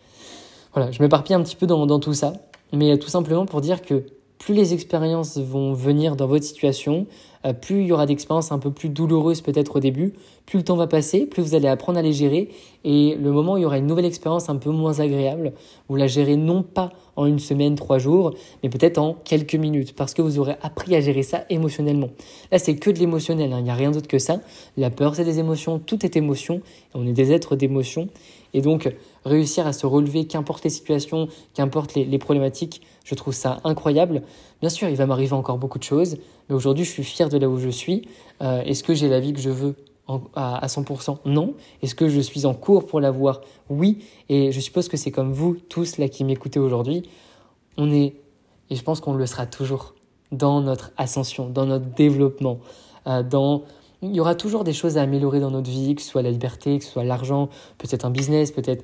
Voilà, 0.74 0.92
je 0.92 1.02
m'éparpille 1.04 1.36
un 1.36 1.44
petit 1.44 1.56
peu 1.56 1.68
dans, 1.68 2.00
tout 2.00 2.14
ça, 2.14 2.34
mais 2.72 2.98
tout 2.98 3.10
simplement 3.10 3.46
pour 3.46 3.62
dire 3.62 3.84
que 3.84 4.06
plus 4.40 4.56
les 4.56 4.74
expériences 4.74 5.38
vont 5.38 5.74
venir 5.74 6.16
dans 6.16 6.26
votre 6.26 6.44
situation, 6.44 7.06
euh, 7.46 7.54
plus 7.54 7.82
il 7.82 7.88
y 7.88 7.92
aura 7.92 8.06
d'expériences 8.06 8.52
un 8.52 8.60
peu 8.60 8.72
plus 8.72 8.90
douloureuses 8.90 9.42
peut-être 9.42 9.78
au 9.78 9.80
début, 9.80 10.14
plus 10.46 10.58
le 10.58 10.66
temps 10.66 10.76
va 10.76 10.88
passer, 10.88 11.26
plus 11.28 11.44
vous 11.44 11.56
allez 11.56 11.68
apprendre 11.68 12.00
à 12.00 12.02
les 12.02 12.12
gérer. 12.12 12.50
Et 12.84 13.16
le 13.16 13.32
moment 13.32 13.54
où 13.54 13.58
il 13.58 13.62
y 13.62 13.66
aura 13.66 13.78
une 13.78 13.86
nouvelle 13.86 14.06
expérience 14.06 14.50
un 14.50 14.56
peu 14.56 14.72
moins 14.72 15.00
agréable, 15.00 15.54
vous 15.88 15.96
la 15.96 16.08
gérez 16.08 16.36
non 16.36 16.64
pas 16.64 16.92
en 17.16 17.28
une 17.28 17.40
semaine, 17.40 17.76
trois 17.76 18.00
jours, 18.00 18.34
mais 18.64 18.70
peut-être 18.70 18.98
en 18.98 19.14
quelques 19.14 19.56
minutes, 19.56 19.96
parce 19.96 20.14
que 20.14 20.22
vous 20.22 20.40
aurez 20.40 20.56
appris 20.62 20.96
à 20.96 21.02
gérer 21.02 21.24
ça 21.24 21.46
émotionnellement. 21.50 22.10
Là, 22.52 22.58
c'est 22.58 22.76
que 22.76 22.90
de 22.90 22.98
l'émotionnel, 22.98 23.54
hein. 23.54 23.60
il 23.60 23.64
n'y 23.64 23.70
a 23.70 23.76
rien 23.76 23.92
d'autre 23.92 24.08
que 24.08 24.20
ça. 24.20 24.42
La 24.76 24.90
peur, 24.90 25.16
c'est 25.16 25.24
des 25.24 25.38
émotions, 25.38 25.78
tout 25.78 26.04
est 26.04 26.18
émotion, 26.18 26.62
on 26.96 27.06
est 27.06 27.14
des 27.14 27.32
êtres 27.32 27.56
d'émotion. 27.56 28.10
Et 28.54 28.62
donc, 28.62 28.94
réussir 29.26 29.66
à 29.66 29.74
se 29.74 29.86
relever, 29.86 30.26
qu'importe 30.26 30.64
les 30.64 30.70
situations, 30.70 31.28
qu'importe 31.54 31.96
les, 31.96 32.18
problématiques, 32.18 32.82
je 33.04 33.16
trouve 33.16 33.34
ça 33.34 33.60
incroyable. 33.64 34.22
Bien 34.62 34.70
sûr, 34.70 34.88
il 34.90 34.96
va 34.96 35.06
m'arriver 35.06 35.34
encore 35.34 35.58
beaucoup 35.58 35.80
de 35.80 35.84
choses, 35.84 36.18
mais 36.48 36.56
aujourd'hui, 36.56 36.86
je 36.86 36.92
suis 36.92 37.04
fier 37.04 37.30
de 37.30 37.38
là 37.38 37.50
où 37.50 37.58
je 37.58 37.70
suis. 37.70 38.08
Euh, 38.42 38.62
est-ce 38.62 38.84
que 38.84 38.94
j'ai 38.94 39.10
la 39.10 39.20
vie 39.20 39.34
que 39.34 39.40
je 39.40 39.50
veux 39.50 39.76
à, 40.08 40.68
100% 40.68 41.20
Non. 41.26 41.56
Est-ce 41.82 41.96
que 41.96 42.10
je 42.10 42.20
suis 42.20 42.46
en 42.46 42.54
cours 42.54 42.86
pour 42.86 43.00
l'avoir? 43.00 43.42
Oui. 43.70 44.04
Et 44.30 44.52
je 44.52 44.60
suppose 44.60 44.88
que 44.88 44.98
c'est 44.98 45.12
comme 45.12 45.32
vous 45.32 45.56
tous 45.70 45.98
là 45.98 46.08
qui 46.08 46.24
m'écoutez 46.24 46.60
aujourd'hui. 46.60 47.04
On 47.78 47.92
est, 47.92 48.16
et 48.70 48.76
je 48.76 48.84
pense 48.84 49.00
qu'on 49.00 49.14
le 49.14 49.26
sera 49.26 49.46
toujours, 49.46 49.96
dans 50.32 50.62
notre 50.62 50.92
ascension, 50.98 51.50
dans 51.50 51.66
notre 51.66 51.86
développement, 51.86 52.60
euh, 53.08 53.24
dans 53.24 53.64
il 54.04 54.14
y 54.14 54.20
aura 54.20 54.36
toujours 54.36 54.66
des 54.66 54.74
choses 54.74 54.98
à 54.98 55.02
améliorer 55.02 55.40
dans 55.40 55.50
notre 55.50 55.70
vie, 55.70 55.96
que 55.96 56.02
ce 56.02 56.10
soit 56.10 56.22
la 56.22 56.30
liberté, 56.30 56.78
que 56.78 56.84
ce 56.84 56.92
soit 56.92 57.06
l'argent, 57.06 57.48
peut-être 57.78 58.04
un 58.04 58.10
business, 58.10 58.52
peut-être 58.52 58.84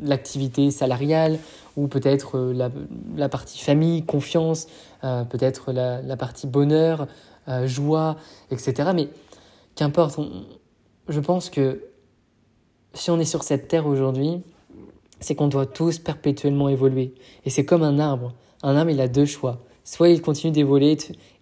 l'activité 0.00 0.70
salariale, 0.70 1.38
ou 1.76 1.88
peut-être 1.88 2.38
euh, 2.38 2.70
la, 3.16 3.28
partie 3.28 3.58
famille, 3.58 4.04
confiance, 4.04 4.68
euh, 5.04 5.24
peut-être 5.24 5.72
la, 5.72 6.16
partie 6.16 6.46
bonheur, 6.46 7.08
euh, 7.48 7.66
joie, 7.66 8.16
etc. 8.50 8.90
Mais 8.94 9.08
qu'importe, 9.74 10.20
je 11.08 11.20
pense 11.20 11.50
que 11.50 11.82
si 12.94 13.10
on 13.10 13.18
est 13.18 13.24
sur 13.24 13.42
cette 13.42 13.68
terre 13.68 13.86
aujourd'hui, 13.86 14.40
c'est 15.20 15.34
qu'on 15.34 15.48
doit 15.48 15.66
tous 15.66 15.98
perpétuellement 15.98 16.68
évoluer. 16.68 17.12
Et 17.44 17.50
c'est 17.50 17.64
comme 17.64 17.82
un 17.82 17.98
arbre. 17.98 18.34
Un 18.62 18.76
arbre, 18.76 18.90
il 18.90 19.00
a 19.00 19.08
deux 19.08 19.26
choix. 19.26 19.58
Soit 19.82 20.10
il 20.10 20.22
continue 20.22 20.52
d'évoluer, 20.52 20.96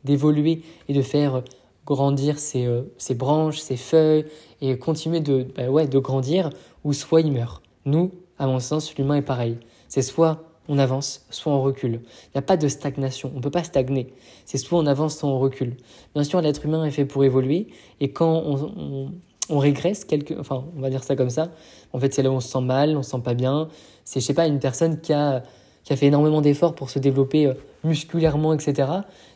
d'évoluer 0.05 0.63
et 0.89 0.95
de 0.95 1.03
faire 1.03 1.43
grandir 1.87 2.39
ses, 2.39 2.67
euh, 2.67 2.83
ses, 2.99 3.15
branches, 3.15 3.59
ses 3.59 3.77
feuilles 3.77 4.27
et 4.61 4.77
continuer 4.79 5.21
de, 5.21 5.47
bah 5.57 5.69
ouais, 5.69 5.87
de 5.87 5.99
grandir, 5.99 6.51
ou 6.85 6.93
soit 6.93 7.21
il 7.21 7.33
meurt. 7.33 7.63
Nous, 7.85 8.11
à 8.39 8.47
mon 8.47 8.59
sens, 8.59 8.95
l'humain 8.97 9.17
est 9.17 9.23
pareil. 9.23 9.57
C'est 9.89 10.03
soit 10.03 10.43
on 10.69 10.79
avance, 10.79 11.25
soit 11.31 11.53
on 11.53 11.63
recule. 11.63 12.01
Il 12.03 12.31
n'y 12.35 12.39
a 12.39 12.43
pas 12.43 12.57
de 12.57 12.67
stagnation, 12.67 13.31
on 13.33 13.39
ne 13.39 13.43
peut 13.43 13.51
pas 13.51 13.63
stagner. 13.63 14.13
C'est 14.45 14.59
soit 14.59 14.79
on 14.79 14.87
avance, 14.87 15.17
soit 15.17 15.29
on 15.29 15.39
recule. 15.39 15.77
Bien 16.15 16.25
sûr, 16.25 16.41
l'être 16.41 16.65
humain 16.65 16.85
est 16.85 16.91
fait 16.91 17.05
pour 17.05 17.25
évoluer, 17.25 17.69
et 18.01 18.11
quand 18.11 18.43
on, 18.45 19.13
on, 19.49 19.59
régresse, 19.59 20.05
quelque, 20.05 20.35
enfin, 20.41 20.65
on 20.77 20.81
va 20.81 20.91
dire 20.91 21.05
ça 21.05 21.15
comme 21.15 21.31
ça, 21.31 21.51
en 21.93 22.01
fait, 22.01 22.13
c'est 22.13 22.23
là 22.23 22.31
où 22.31 22.35
on 22.35 22.41
se 22.41 22.49
sent 22.49 22.63
mal, 22.63 22.97
on 22.97 23.03
se 23.05 23.11
sent 23.11 23.23
pas 23.23 23.35
bien. 23.35 23.69
C'est, 24.05 24.19
je 24.19 24.27
sais 24.27 24.35
pas, 24.35 24.49
une 24.49 24.59
personne 24.59 25.01
qui 25.01 25.13
a, 25.13 25.45
qui 25.85 25.93
a 25.93 25.97
fait 25.97 26.07
énormément 26.07 26.41
d'efforts 26.41 26.75
pour 26.75 26.91
se 26.91 26.99
développer 26.99 27.47
euh, 27.47 27.55
musculairement, 27.85 28.53
etc., 28.53 28.91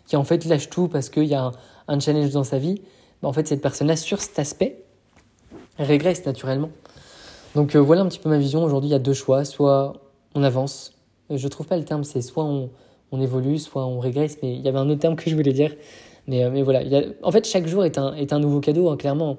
qui 0.07 0.17
en 0.17 0.25
fait 0.25 0.45
lâche 0.45 0.69
tout 0.69 0.89
parce 0.89 1.09
qu'il 1.09 1.27
y 1.27 1.35
a 1.35 1.45
un, 1.45 1.53
un 1.91 2.01
challenge 2.01 2.31
dans 2.31 2.45
sa 2.45 2.59
vie, 2.59 2.81
bah, 3.21 3.29
en 3.29 3.33
fait, 3.33 3.47
cette 3.47 3.61
personne-là, 3.61 3.97
sur 3.97 4.21
cet 4.21 4.39
aspect, 4.39 4.83
régresse 5.79 6.25
naturellement. 6.25 6.71
Donc 7.55 7.75
euh, 7.75 7.81
voilà 7.81 8.03
un 8.03 8.07
petit 8.07 8.19
peu 8.19 8.29
ma 8.29 8.39
vision. 8.39 8.63
Aujourd'hui, 8.63 8.89
il 8.91 8.93
y 8.93 8.97
a 8.97 9.01
deux 9.01 9.13
choix. 9.13 9.45
Soit 9.45 9.95
on 10.35 10.43
avance. 10.43 10.95
Je 11.31 11.49
trouve 11.49 11.67
pas 11.67 11.77
le 11.77 11.85
terme, 11.85 12.05
c'est 12.05 12.23
soit 12.23 12.45
on, 12.45 12.71
on, 13.13 13.21
évolue, 13.21 13.59
soit 13.59 13.85
on 13.85 13.99
régresse. 13.99 14.39
Mais 14.43 14.55
il 14.55 14.61
y 14.61 14.69
avait 14.69 14.79
un 14.79 14.89
autre 14.89 15.01
terme 15.01 15.17
que 15.17 15.29
je 15.29 15.35
voulais 15.35 15.53
dire. 15.53 15.75
Mais, 16.27 16.45
euh, 16.45 16.51
mais 16.51 16.63
voilà. 16.63 16.83
En 17.23 17.33
fait, 17.33 17.47
chaque 17.47 17.67
jour 17.67 17.85
est 17.85 17.99
un, 17.99 18.15
est 18.15 18.33
un 18.33 18.39
nouveau 18.39 18.61
cadeau, 18.61 18.89
hein, 18.89 18.97
clairement. 18.97 19.39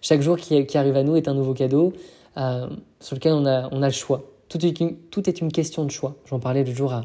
Chaque 0.00 0.22
jour 0.22 0.36
qui, 0.36 0.76
arrive 0.76 0.96
à 0.96 1.04
nous 1.04 1.14
est 1.14 1.28
un 1.28 1.34
nouveau 1.34 1.54
cadeau 1.54 1.92
euh, 2.36 2.66
sur 2.98 3.14
lequel 3.14 3.34
on 3.34 3.46
a, 3.46 3.68
on 3.70 3.82
a 3.82 3.86
le 3.86 3.92
choix. 3.92 4.22
Tout 4.48 4.64
est, 4.66 4.80
une, 4.80 4.96
tout 4.96 5.28
est 5.28 5.40
une 5.40 5.52
question 5.52 5.84
de 5.84 5.90
choix. 5.90 6.16
J'en 6.26 6.40
parlais 6.40 6.64
le 6.64 6.74
jour 6.74 6.92
à, 6.92 7.04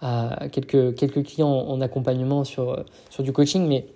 à 0.00 0.48
quelques, 0.48 0.94
quelques 0.94 1.22
clients 1.24 1.48
en, 1.48 1.72
en 1.72 1.80
accompagnement 1.82 2.44
sur, 2.44 2.82
sur 3.10 3.22
du 3.22 3.32
coaching. 3.32 3.68
Mais 3.68 3.86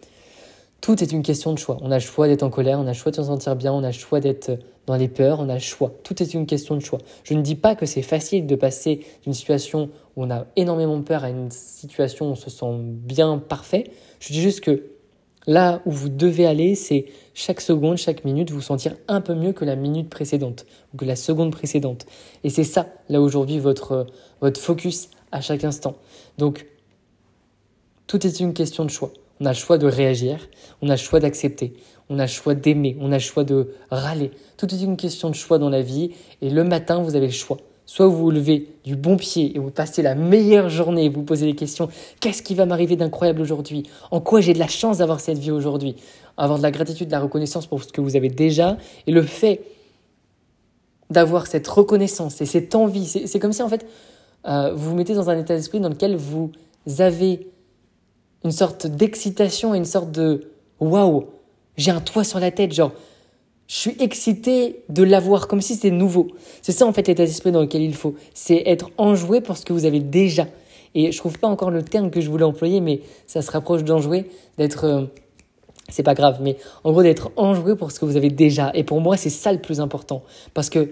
tout 0.80 1.02
est 1.02 1.12
une 1.12 1.22
question 1.22 1.52
de 1.52 1.58
choix. 1.58 1.78
On 1.80 1.90
a 1.90 1.96
le 1.96 2.00
choix 2.00 2.28
d'être 2.28 2.42
en 2.42 2.50
colère, 2.50 2.78
on 2.78 2.86
a 2.86 2.92
le 2.92 2.94
choix 2.94 3.10
de 3.10 3.16
se 3.16 3.24
sentir 3.24 3.56
bien, 3.56 3.72
on 3.72 3.82
a 3.82 3.88
le 3.88 3.92
choix 3.92 4.20
d'être 4.20 4.58
dans 4.86 4.96
les 4.96 5.08
peurs, 5.08 5.40
on 5.40 5.48
a 5.48 5.54
le 5.54 5.60
choix. 5.60 5.92
Tout 6.04 6.22
est 6.22 6.32
une 6.34 6.46
question 6.46 6.76
de 6.76 6.80
choix. 6.80 7.00
Je 7.24 7.34
ne 7.34 7.42
dis 7.42 7.56
pas 7.56 7.74
que 7.74 7.86
c'est 7.86 8.02
facile 8.02 8.46
de 8.46 8.54
passer 8.54 9.04
d'une 9.24 9.34
situation 9.34 9.90
où 10.16 10.24
on 10.24 10.30
a 10.30 10.46
énormément 10.54 11.00
peur 11.02 11.24
à 11.24 11.30
une 11.30 11.50
situation 11.50 12.28
où 12.28 12.32
on 12.32 12.34
se 12.36 12.50
sent 12.50 12.70
bien 12.80 13.38
parfait. 13.38 13.90
Je 14.20 14.32
dis 14.32 14.40
juste 14.40 14.60
que 14.60 14.84
là 15.46 15.80
où 15.86 15.90
vous 15.90 16.08
devez 16.08 16.46
aller, 16.46 16.74
c'est 16.74 17.06
chaque 17.34 17.60
seconde, 17.60 17.96
chaque 17.96 18.24
minute, 18.24 18.50
vous 18.50 18.60
sentir 18.60 18.94
un 19.08 19.20
peu 19.20 19.34
mieux 19.34 19.52
que 19.52 19.64
la 19.64 19.76
minute 19.76 20.08
précédente 20.08 20.66
ou 20.94 20.98
que 20.98 21.04
la 21.04 21.16
seconde 21.16 21.52
précédente. 21.52 22.06
Et 22.44 22.50
c'est 22.50 22.64
ça, 22.64 22.86
là 23.08 23.20
aujourd'hui, 23.20 23.58
votre, 23.58 24.06
votre 24.40 24.60
focus 24.60 25.10
à 25.32 25.40
chaque 25.40 25.64
instant. 25.64 25.96
Donc, 26.38 26.66
tout 28.06 28.24
est 28.24 28.40
une 28.40 28.54
question 28.54 28.84
de 28.84 28.90
choix. 28.90 29.10
On 29.40 29.44
a 29.44 29.50
le 29.50 29.56
choix 29.56 29.78
de 29.78 29.86
réagir, 29.86 30.48
on 30.82 30.88
a 30.88 30.92
le 30.92 30.98
choix 30.98 31.20
d'accepter, 31.20 31.74
on 32.08 32.18
a 32.18 32.22
le 32.22 32.28
choix 32.28 32.54
d'aimer, 32.54 32.96
on 33.00 33.12
a 33.12 33.16
le 33.16 33.20
choix 33.20 33.44
de 33.44 33.74
râler. 33.90 34.30
Tout 34.56 34.72
est 34.74 34.82
une 34.82 34.96
question 34.96 35.28
de 35.28 35.34
choix 35.34 35.58
dans 35.58 35.68
la 35.68 35.82
vie 35.82 36.12
et 36.40 36.50
le 36.50 36.64
matin, 36.64 37.02
vous 37.02 37.16
avez 37.16 37.26
le 37.26 37.32
choix. 37.32 37.58
Soit 37.88 38.08
vous 38.08 38.16
vous 38.16 38.30
levez 38.32 38.68
du 38.84 38.96
bon 38.96 39.16
pied 39.16 39.54
et 39.54 39.60
vous 39.60 39.70
passez 39.70 40.02
la 40.02 40.16
meilleure 40.16 40.68
journée 40.68 41.04
et 41.04 41.08
vous 41.08 41.22
posez 41.22 41.46
des 41.46 41.54
questions. 41.54 41.88
Qu'est-ce 42.20 42.42
qui 42.42 42.56
va 42.56 42.66
m'arriver 42.66 42.96
d'incroyable 42.96 43.40
aujourd'hui? 43.40 43.84
En 44.10 44.20
quoi 44.20 44.40
j'ai 44.40 44.54
de 44.54 44.58
la 44.58 44.66
chance 44.66 44.98
d'avoir 44.98 45.20
cette 45.20 45.38
vie 45.38 45.52
aujourd'hui? 45.52 45.94
Avoir 46.36 46.58
de 46.58 46.64
la 46.64 46.72
gratitude, 46.72 47.06
de 47.06 47.12
la 47.12 47.20
reconnaissance 47.20 47.66
pour 47.66 47.82
ce 47.82 47.92
que 47.92 48.00
vous 48.00 48.16
avez 48.16 48.28
déjà. 48.28 48.76
Et 49.06 49.12
le 49.12 49.22
fait 49.22 49.60
d'avoir 51.10 51.46
cette 51.46 51.68
reconnaissance 51.68 52.40
et 52.40 52.46
cette 52.46 52.74
envie, 52.74 53.06
c'est 53.06 53.38
comme 53.38 53.52
si 53.52 53.62
en 53.62 53.68
fait, 53.68 53.86
euh, 54.48 54.72
vous 54.74 54.90
vous 54.90 54.96
mettez 54.96 55.14
dans 55.14 55.30
un 55.30 55.38
état 55.38 55.54
d'esprit 55.54 55.78
dans 55.78 55.88
lequel 55.88 56.16
vous 56.16 56.50
avez 56.98 57.46
une 58.46 58.52
sorte 58.52 58.86
d'excitation 58.86 59.74
une 59.74 59.84
sorte 59.84 60.10
de 60.10 60.48
waouh, 60.80 61.26
j'ai 61.76 61.90
un 61.90 62.00
toit 62.00 62.24
sur 62.24 62.40
la 62.40 62.50
tête, 62.50 62.72
genre 62.72 62.92
je 63.66 63.74
suis 63.74 63.96
excité 63.98 64.84
de 64.88 65.02
l'avoir 65.02 65.48
comme 65.48 65.60
si 65.60 65.74
c'était 65.74 65.90
nouveau. 65.90 66.28
C'est 66.62 66.72
ça 66.72 66.86
en 66.86 66.92
fait 66.92 67.08
l'état 67.08 67.24
d'esprit 67.24 67.50
dans 67.50 67.62
lequel 67.62 67.82
il 67.82 67.94
faut, 67.94 68.14
c'est 68.32 68.62
être 68.66 68.90
enjoué 68.96 69.40
pour 69.40 69.56
ce 69.56 69.64
que 69.64 69.72
vous 69.72 69.84
avez 69.84 70.00
déjà. 70.00 70.46
Et 70.94 71.10
je 71.12 71.18
trouve 71.18 71.38
pas 71.38 71.48
encore 71.48 71.70
le 71.70 71.82
terme 71.82 72.10
que 72.10 72.20
je 72.20 72.30
voulais 72.30 72.44
employer, 72.44 72.80
mais 72.80 73.00
ça 73.26 73.42
se 73.42 73.50
rapproche 73.50 73.82
d'enjoué, 73.82 74.30
d'être 74.56 74.84
euh, 74.84 75.04
c'est 75.88 76.02
pas 76.02 76.14
grave, 76.14 76.38
mais 76.40 76.56
en 76.84 76.92
gros 76.92 77.02
d'être 77.02 77.30
enjoué 77.36 77.76
pour 77.76 77.90
ce 77.90 78.00
que 78.00 78.04
vous 78.04 78.16
avez 78.16 78.30
déjà. 78.30 78.70
Et 78.74 78.84
pour 78.84 79.00
moi, 79.00 79.16
c'est 79.16 79.30
ça 79.30 79.52
le 79.52 79.58
plus 79.58 79.80
important. 79.80 80.22
Parce 80.54 80.70
que 80.70 80.90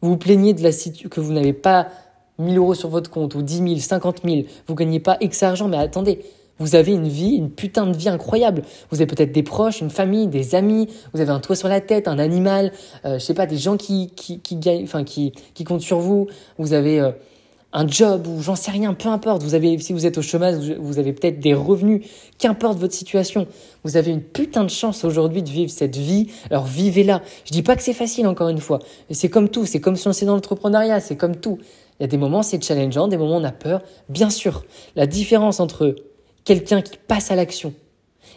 vous 0.00 0.10
vous 0.10 0.16
plaignez 0.16 0.54
de 0.54 0.62
la 0.62 0.72
situation, 0.72 1.08
que 1.08 1.20
vous 1.20 1.32
n'avez 1.32 1.52
pas 1.52 1.88
1000 2.38 2.58
euros 2.58 2.74
sur 2.74 2.88
votre 2.88 3.10
compte, 3.10 3.34
ou 3.34 3.42
10 3.42 3.56
000, 3.58 3.76
50 3.78 4.22
000, 4.24 4.42
vous 4.66 4.74
gagnez 4.74 5.00
pas 5.00 5.16
X 5.20 5.42
argent, 5.42 5.68
mais 5.68 5.78
attendez, 5.78 6.20
vous 6.58 6.74
avez 6.74 6.92
une 6.92 7.08
vie, 7.08 7.36
une 7.36 7.50
putain 7.50 7.86
de 7.86 7.96
vie 7.96 8.08
incroyable. 8.08 8.62
Vous 8.90 8.96
avez 8.96 9.06
peut-être 9.06 9.32
des 9.32 9.42
proches, 9.42 9.80
une 9.80 9.90
famille, 9.90 10.26
des 10.28 10.54
amis, 10.54 10.88
vous 11.12 11.20
avez 11.20 11.30
un 11.30 11.40
toit 11.40 11.56
sur 11.56 11.68
la 11.68 11.80
tête, 11.80 12.08
un 12.08 12.18
animal, 12.18 12.72
euh, 13.04 13.18
je 13.18 13.24
sais 13.24 13.34
pas, 13.34 13.46
des 13.46 13.58
gens 13.58 13.76
qui, 13.76 14.10
qui, 14.16 14.40
gagnent, 14.56 14.84
enfin, 14.84 15.04
qui, 15.04 15.32
qui 15.54 15.64
comptent 15.64 15.82
sur 15.82 15.98
vous. 15.98 16.28
Vous 16.58 16.72
avez 16.72 17.00
euh, 17.00 17.10
un 17.72 17.86
job 17.86 18.26
ou 18.26 18.40
j'en 18.40 18.56
sais 18.56 18.70
rien, 18.70 18.94
peu 18.94 19.10
importe. 19.10 19.42
Vous 19.42 19.54
avez, 19.54 19.78
si 19.78 19.92
vous 19.92 20.06
êtes 20.06 20.16
au 20.16 20.22
chômage, 20.22 20.56
vous 20.78 20.98
avez 20.98 21.12
peut-être 21.12 21.40
des 21.40 21.52
revenus, 21.52 22.06
qu'importe 22.38 22.78
votre 22.78 22.94
situation. 22.94 23.46
Vous 23.84 23.98
avez 23.98 24.12
une 24.12 24.22
putain 24.22 24.64
de 24.64 24.70
chance 24.70 25.04
aujourd'hui 25.04 25.42
de 25.42 25.50
vivre 25.50 25.70
cette 25.70 25.96
vie. 25.96 26.28
Alors 26.50 26.64
vivez-la. 26.64 27.20
Je 27.44 27.52
dis 27.52 27.62
pas 27.62 27.76
que 27.76 27.82
c'est 27.82 27.92
facile, 27.92 28.26
encore 28.26 28.48
une 28.48 28.60
fois. 28.60 28.78
C'est 29.10 29.28
comme 29.28 29.50
tout. 29.50 29.66
C'est 29.66 29.80
comme 29.80 29.96
si 29.96 30.08
on 30.08 30.12
était 30.12 30.24
dans 30.24 30.34
l'entrepreneuriat. 30.34 31.00
C'est 31.00 31.16
comme 31.16 31.36
tout. 31.36 31.58
Il 31.98 32.02
y 32.02 32.04
a 32.04 32.08
des 32.08 32.18
moments, 32.18 32.42
c'est 32.42 32.62
challengeant, 32.62 33.08
des 33.08 33.16
moments, 33.16 33.36
on 33.36 33.44
a 33.44 33.52
peur. 33.52 33.82
Bien 34.08 34.30
sûr. 34.30 34.64
La 34.96 35.06
différence 35.06 35.60
entre 35.60 35.96
quelqu'un 36.46 36.80
qui 36.80 36.96
passe 36.96 37.30
à 37.30 37.36
l'action 37.36 37.74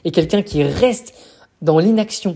et 0.04 0.12
quelqu'un 0.12 0.42
qui 0.42 0.64
reste 0.64 1.14
dans 1.62 1.80
l'inaction. 1.80 2.36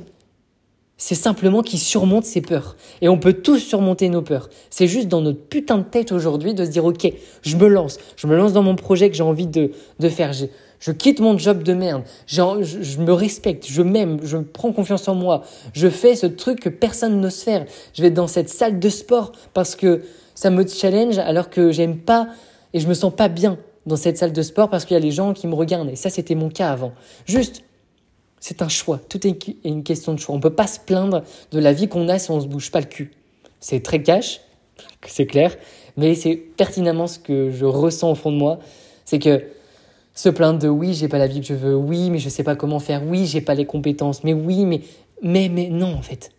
C'est 0.96 1.16
simplement 1.16 1.64
qui 1.64 1.80
surmonte 1.80 2.24
ses 2.24 2.40
peurs. 2.40 2.78
Et 3.02 3.10
on 3.10 3.18
peut 3.18 3.34
tous 3.34 3.58
surmonter 3.58 4.08
nos 4.08 4.22
peurs. 4.22 4.50
C'est 4.70 4.88
juste 4.88 5.08
dans 5.10 5.20
notre 5.20 5.42
putain 5.42 5.80
de 5.80 5.84
tête 5.84 6.12
aujourd'hui 6.14 6.54
de 6.54 6.64
se 6.64 6.70
dire, 6.70 6.86
OK, 6.86 7.12
je 7.42 7.58
me 7.58 7.68
lance. 7.68 7.98
Je 8.16 8.28
me 8.28 8.38
lance 8.38 8.54
dans 8.54 8.64
mon 8.64 8.76
projet 8.76 9.10
que 9.10 9.16
j'ai 9.16 9.24
envie 9.24 9.48
de, 9.48 9.72
faire. 10.08 10.32
Je, 10.32 10.92
quitte 10.92 11.20
mon 11.20 11.38
job 11.38 11.64
de 11.64 11.74
merde. 11.74 12.04
Je, 12.28 12.42
je, 12.62 13.00
me 13.00 13.12
respecte. 13.12 13.66
Je 13.68 13.82
m'aime. 13.82 14.20
Je 14.24 14.38
prends 14.38 14.72
confiance 14.72 15.08
en 15.08 15.16
moi. 15.16 15.42
Je 15.74 15.90
fais 15.90 16.16
ce 16.16 16.28
truc 16.28 16.60
que 16.60 16.70
personne 16.70 17.20
n'ose 17.20 17.42
faire. 17.42 17.66
Je 17.94 18.02
vais 18.02 18.12
dans 18.12 18.28
cette 18.28 18.50
salle 18.50 18.80
de 18.80 18.90
sport 18.90 19.32
parce 19.54 19.76
que 19.76 20.04
ça 20.36 20.52
me 20.52 20.66
challenge 20.66 21.18
alors 21.18 21.50
que 21.50 21.72
j'aime 21.72 21.98
pas 21.98 22.28
et 22.74 22.80
je 22.80 22.88
me 22.88 22.94
sens 22.94 23.14
pas 23.14 23.28
bien 23.28 23.58
dans 23.86 23.96
cette 23.96 24.18
salle 24.18 24.34
de 24.34 24.42
sport 24.42 24.70
parce 24.70 24.86
qu'il 24.86 24.96
y 24.96 24.98
a 24.98 25.02
les 25.02 25.12
gens 25.12 25.34
qui 25.34 25.48
me 25.48 25.56
regardent. 25.56 25.90
Et 25.90 25.96
ça, 25.96 26.10
c'était 26.10 26.36
mon 26.36 26.50
cas 26.50 26.72
avant. 26.72 26.94
Juste, 27.26 27.64
c'est 28.40 28.62
un 28.62 28.70
choix. 28.70 29.00
Tout 29.10 29.26
est 29.28 29.56
une 29.64 29.84
question 29.84 30.14
de 30.14 30.20
choix. 30.20 30.34
On 30.34 30.38
ne 30.38 30.42
peut 30.44 30.54
pas 30.54 30.68
se 30.68 30.80
plaindre 30.80 31.24
de 31.52 31.60
la 31.60 31.74
vie 31.74 31.88
qu'on 31.88 32.08
a 32.10 32.20
si 32.20 32.32
on 32.32 32.38
ne 32.38 32.42
se 32.42 32.48
bouge 32.48 32.72
pas 32.72 32.80
le 32.80 32.88
cul. 32.88 33.12
C'est 33.60 33.82
très 33.82 34.04
cash, 34.04 34.42
c'est 35.08 35.26
clair, 35.26 35.56
mais 35.96 36.16
c'est 36.16 36.36
pertinemment 36.36 37.08
ce 37.08 37.20
que 37.20 37.52
je 37.52 37.66
ressens 37.66 38.12
au 38.12 38.16
fond 38.16 38.32
de 38.32 38.38
moi. 38.38 38.60
C'est 39.06 39.20
que 39.20 39.44
se 40.14 40.30
plaindre 40.30 40.60
de 40.60 40.68
oui, 40.68 40.94
j'ai 40.94 41.08
pas 41.08 41.18
la 41.18 41.28
vie 41.28 41.42
que 41.42 41.48
je 41.48 41.54
veux, 41.54 41.76
oui, 41.76 42.10
mais 42.10 42.20
je 42.20 42.30
sais 42.30 42.44
pas 42.44 42.56
comment 42.56 42.80
faire, 42.80 43.02
oui, 43.06 43.26
j'ai 43.26 43.42
pas 43.42 43.56
les 43.56 43.66
compétences, 43.66 44.24
mais 44.24 44.34
oui, 44.34 44.66
mais, 44.66 44.82
mais, 45.22 45.50
mais 45.50 45.70
non, 45.70 45.94
en 45.94 46.02
fait. 46.02 46.32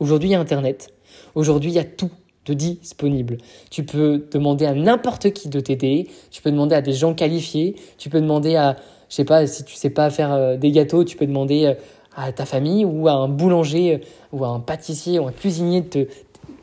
Aujourd'hui, 0.00 0.30
il 0.30 0.32
y 0.32 0.34
a 0.34 0.40
Internet. 0.40 0.92
Aujourd'hui, 1.34 1.70
il 1.70 1.74
y 1.74 1.78
a 1.78 1.84
tout 1.84 2.10
de 2.46 2.54
disponible. 2.54 3.38
Tu 3.70 3.84
peux 3.84 4.24
demander 4.32 4.66
à 4.66 4.74
n'importe 4.74 5.32
qui 5.32 5.48
de 5.48 5.60
t'aider. 5.60 6.08
Tu 6.30 6.42
peux 6.42 6.50
demander 6.50 6.74
à 6.74 6.82
des 6.82 6.92
gens 6.92 7.14
qualifiés. 7.14 7.76
Tu 7.98 8.10
peux 8.10 8.20
demander 8.20 8.56
à, 8.56 8.76
je 9.08 9.14
sais 9.16 9.24
pas, 9.24 9.46
si 9.46 9.64
tu 9.64 9.74
sais 9.74 9.90
pas 9.90 10.10
faire 10.10 10.32
euh, 10.32 10.56
des 10.56 10.72
gâteaux, 10.72 11.04
tu 11.04 11.16
peux 11.16 11.26
demander 11.26 11.66
euh, 11.66 11.74
à 12.16 12.32
ta 12.32 12.44
famille 12.44 12.84
ou 12.84 13.08
à 13.08 13.12
un 13.12 13.28
boulanger 13.28 13.94
euh, 13.94 13.98
ou 14.32 14.44
à 14.44 14.48
un 14.48 14.60
pâtissier 14.60 15.18
ou 15.18 15.26
un 15.26 15.32
cuisinier 15.32 15.82
de 15.82 15.86
te, 15.86 16.06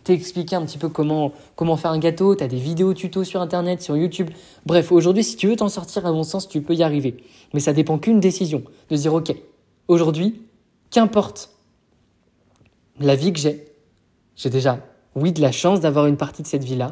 t'expliquer 0.03 0.55
un 0.55 0.65
petit 0.65 0.77
peu 0.77 0.89
comment, 0.89 1.31
comment 1.55 1.77
faire 1.77 1.91
un 1.91 1.99
gâteau. 1.99 2.35
Tu 2.35 2.43
as 2.43 2.47
des 2.47 2.57
vidéos 2.57 2.93
tutos 2.93 3.23
sur 3.23 3.41
Internet, 3.41 3.81
sur 3.81 3.95
YouTube. 3.95 4.29
Bref, 4.65 4.91
aujourd'hui, 4.91 5.23
si 5.23 5.35
tu 5.35 5.47
veux 5.47 5.55
t'en 5.55 5.69
sortir, 5.69 6.05
à 6.05 6.11
mon 6.11 6.23
sens, 6.23 6.49
tu 6.49 6.61
peux 6.61 6.73
y 6.73 6.83
arriver. 6.83 7.17
Mais 7.53 7.59
ça 7.59 7.73
dépend 7.73 7.97
qu'une 7.97 8.19
décision. 8.19 8.63
De 8.89 8.95
dire, 8.95 9.13
OK, 9.13 9.33
aujourd'hui, 9.87 10.41
qu'importe 10.89 11.51
la 12.99 13.15
vie 13.15 13.31
que 13.31 13.39
j'ai, 13.39 13.65
j'ai 14.35 14.49
déjà, 14.49 14.79
oui, 15.19 15.31
de 15.31 15.41
la 15.41 15.51
chance 15.51 15.79
d'avoir 15.79 16.05
une 16.07 16.17
partie 16.17 16.41
de 16.41 16.47
cette 16.47 16.63
vie-là. 16.63 16.91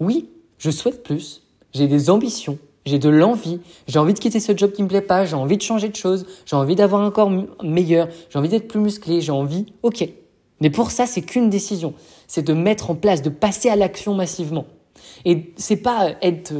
Oui, 0.00 0.28
je 0.58 0.70
souhaite 0.70 1.02
plus. 1.02 1.42
J'ai 1.72 1.86
des 1.86 2.10
ambitions. 2.10 2.58
J'ai 2.86 2.98
de 2.98 3.08
l'envie. 3.08 3.60
J'ai 3.88 3.98
envie 3.98 4.14
de 4.14 4.18
quitter 4.18 4.40
ce 4.40 4.56
job 4.56 4.72
qui 4.72 4.82
me 4.82 4.88
plaît 4.88 5.00
pas. 5.00 5.24
J'ai 5.24 5.36
envie 5.36 5.56
de 5.56 5.62
changer 5.62 5.88
de 5.88 5.96
choses. 5.96 6.26
J'ai 6.44 6.56
envie 6.56 6.76
d'avoir 6.76 7.02
un 7.02 7.10
corps 7.10 7.30
meilleur. 7.62 8.08
J'ai 8.30 8.38
envie 8.38 8.48
d'être 8.48 8.68
plus 8.68 8.80
musclé. 8.80 9.20
J'ai 9.20 9.32
envie. 9.32 9.66
Ok. 9.82 10.06
Mais 10.60 10.70
pour 10.70 10.90
ça, 10.90 11.06
c'est 11.06 11.22
qu'une 11.22 11.50
décision. 11.50 11.94
C'est 12.26 12.42
de 12.42 12.52
mettre 12.52 12.90
en 12.90 12.94
place, 12.94 13.22
de 13.22 13.30
passer 13.30 13.68
à 13.68 13.76
l'action 13.76 14.14
massivement. 14.14 14.66
Et 15.24 15.52
c'est 15.56 15.76
pas 15.76 16.12
être, 16.22 16.52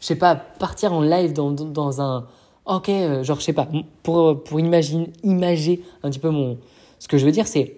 je 0.00 0.06
sais 0.06 0.16
pas, 0.16 0.34
partir 0.36 0.92
en 0.92 1.02
live 1.02 1.32
dans, 1.32 1.50
dans 1.50 2.00
un, 2.00 2.26
ok, 2.66 2.88
euh, 2.88 3.22
genre, 3.22 3.38
je 3.40 3.44
sais 3.44 3.52
pas, 3.52 3.68
pour, 4.02 4.42
pour 4.42 4.60
imaginer, 4.60 5.10
imager 5.22 5.82
un 6.02 6.10
petit 6.10 6.18
peu 6.18 6.30
mon, 6.30 6.58
ce 6.98 7.08
que 7.08 7.18
je 7.18 7.24
veux 7.24 7.32
dire, 7.32 7.46
c'est, 7.46 7.76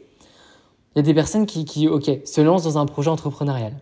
il 0.94 0.98
y 0.98 1.00
a 1.00 1.02
des 1.02 1.14
personnes 1.14 1.46
qui, 1.46 1.88
ok, 1.88 2.10
se 2.24 2.40
lancent 2.40 2.64
dans 2.64 2.78
un 2.78 2.86
projet 2.86 3.10
entrepreneurial. 3.10 3.74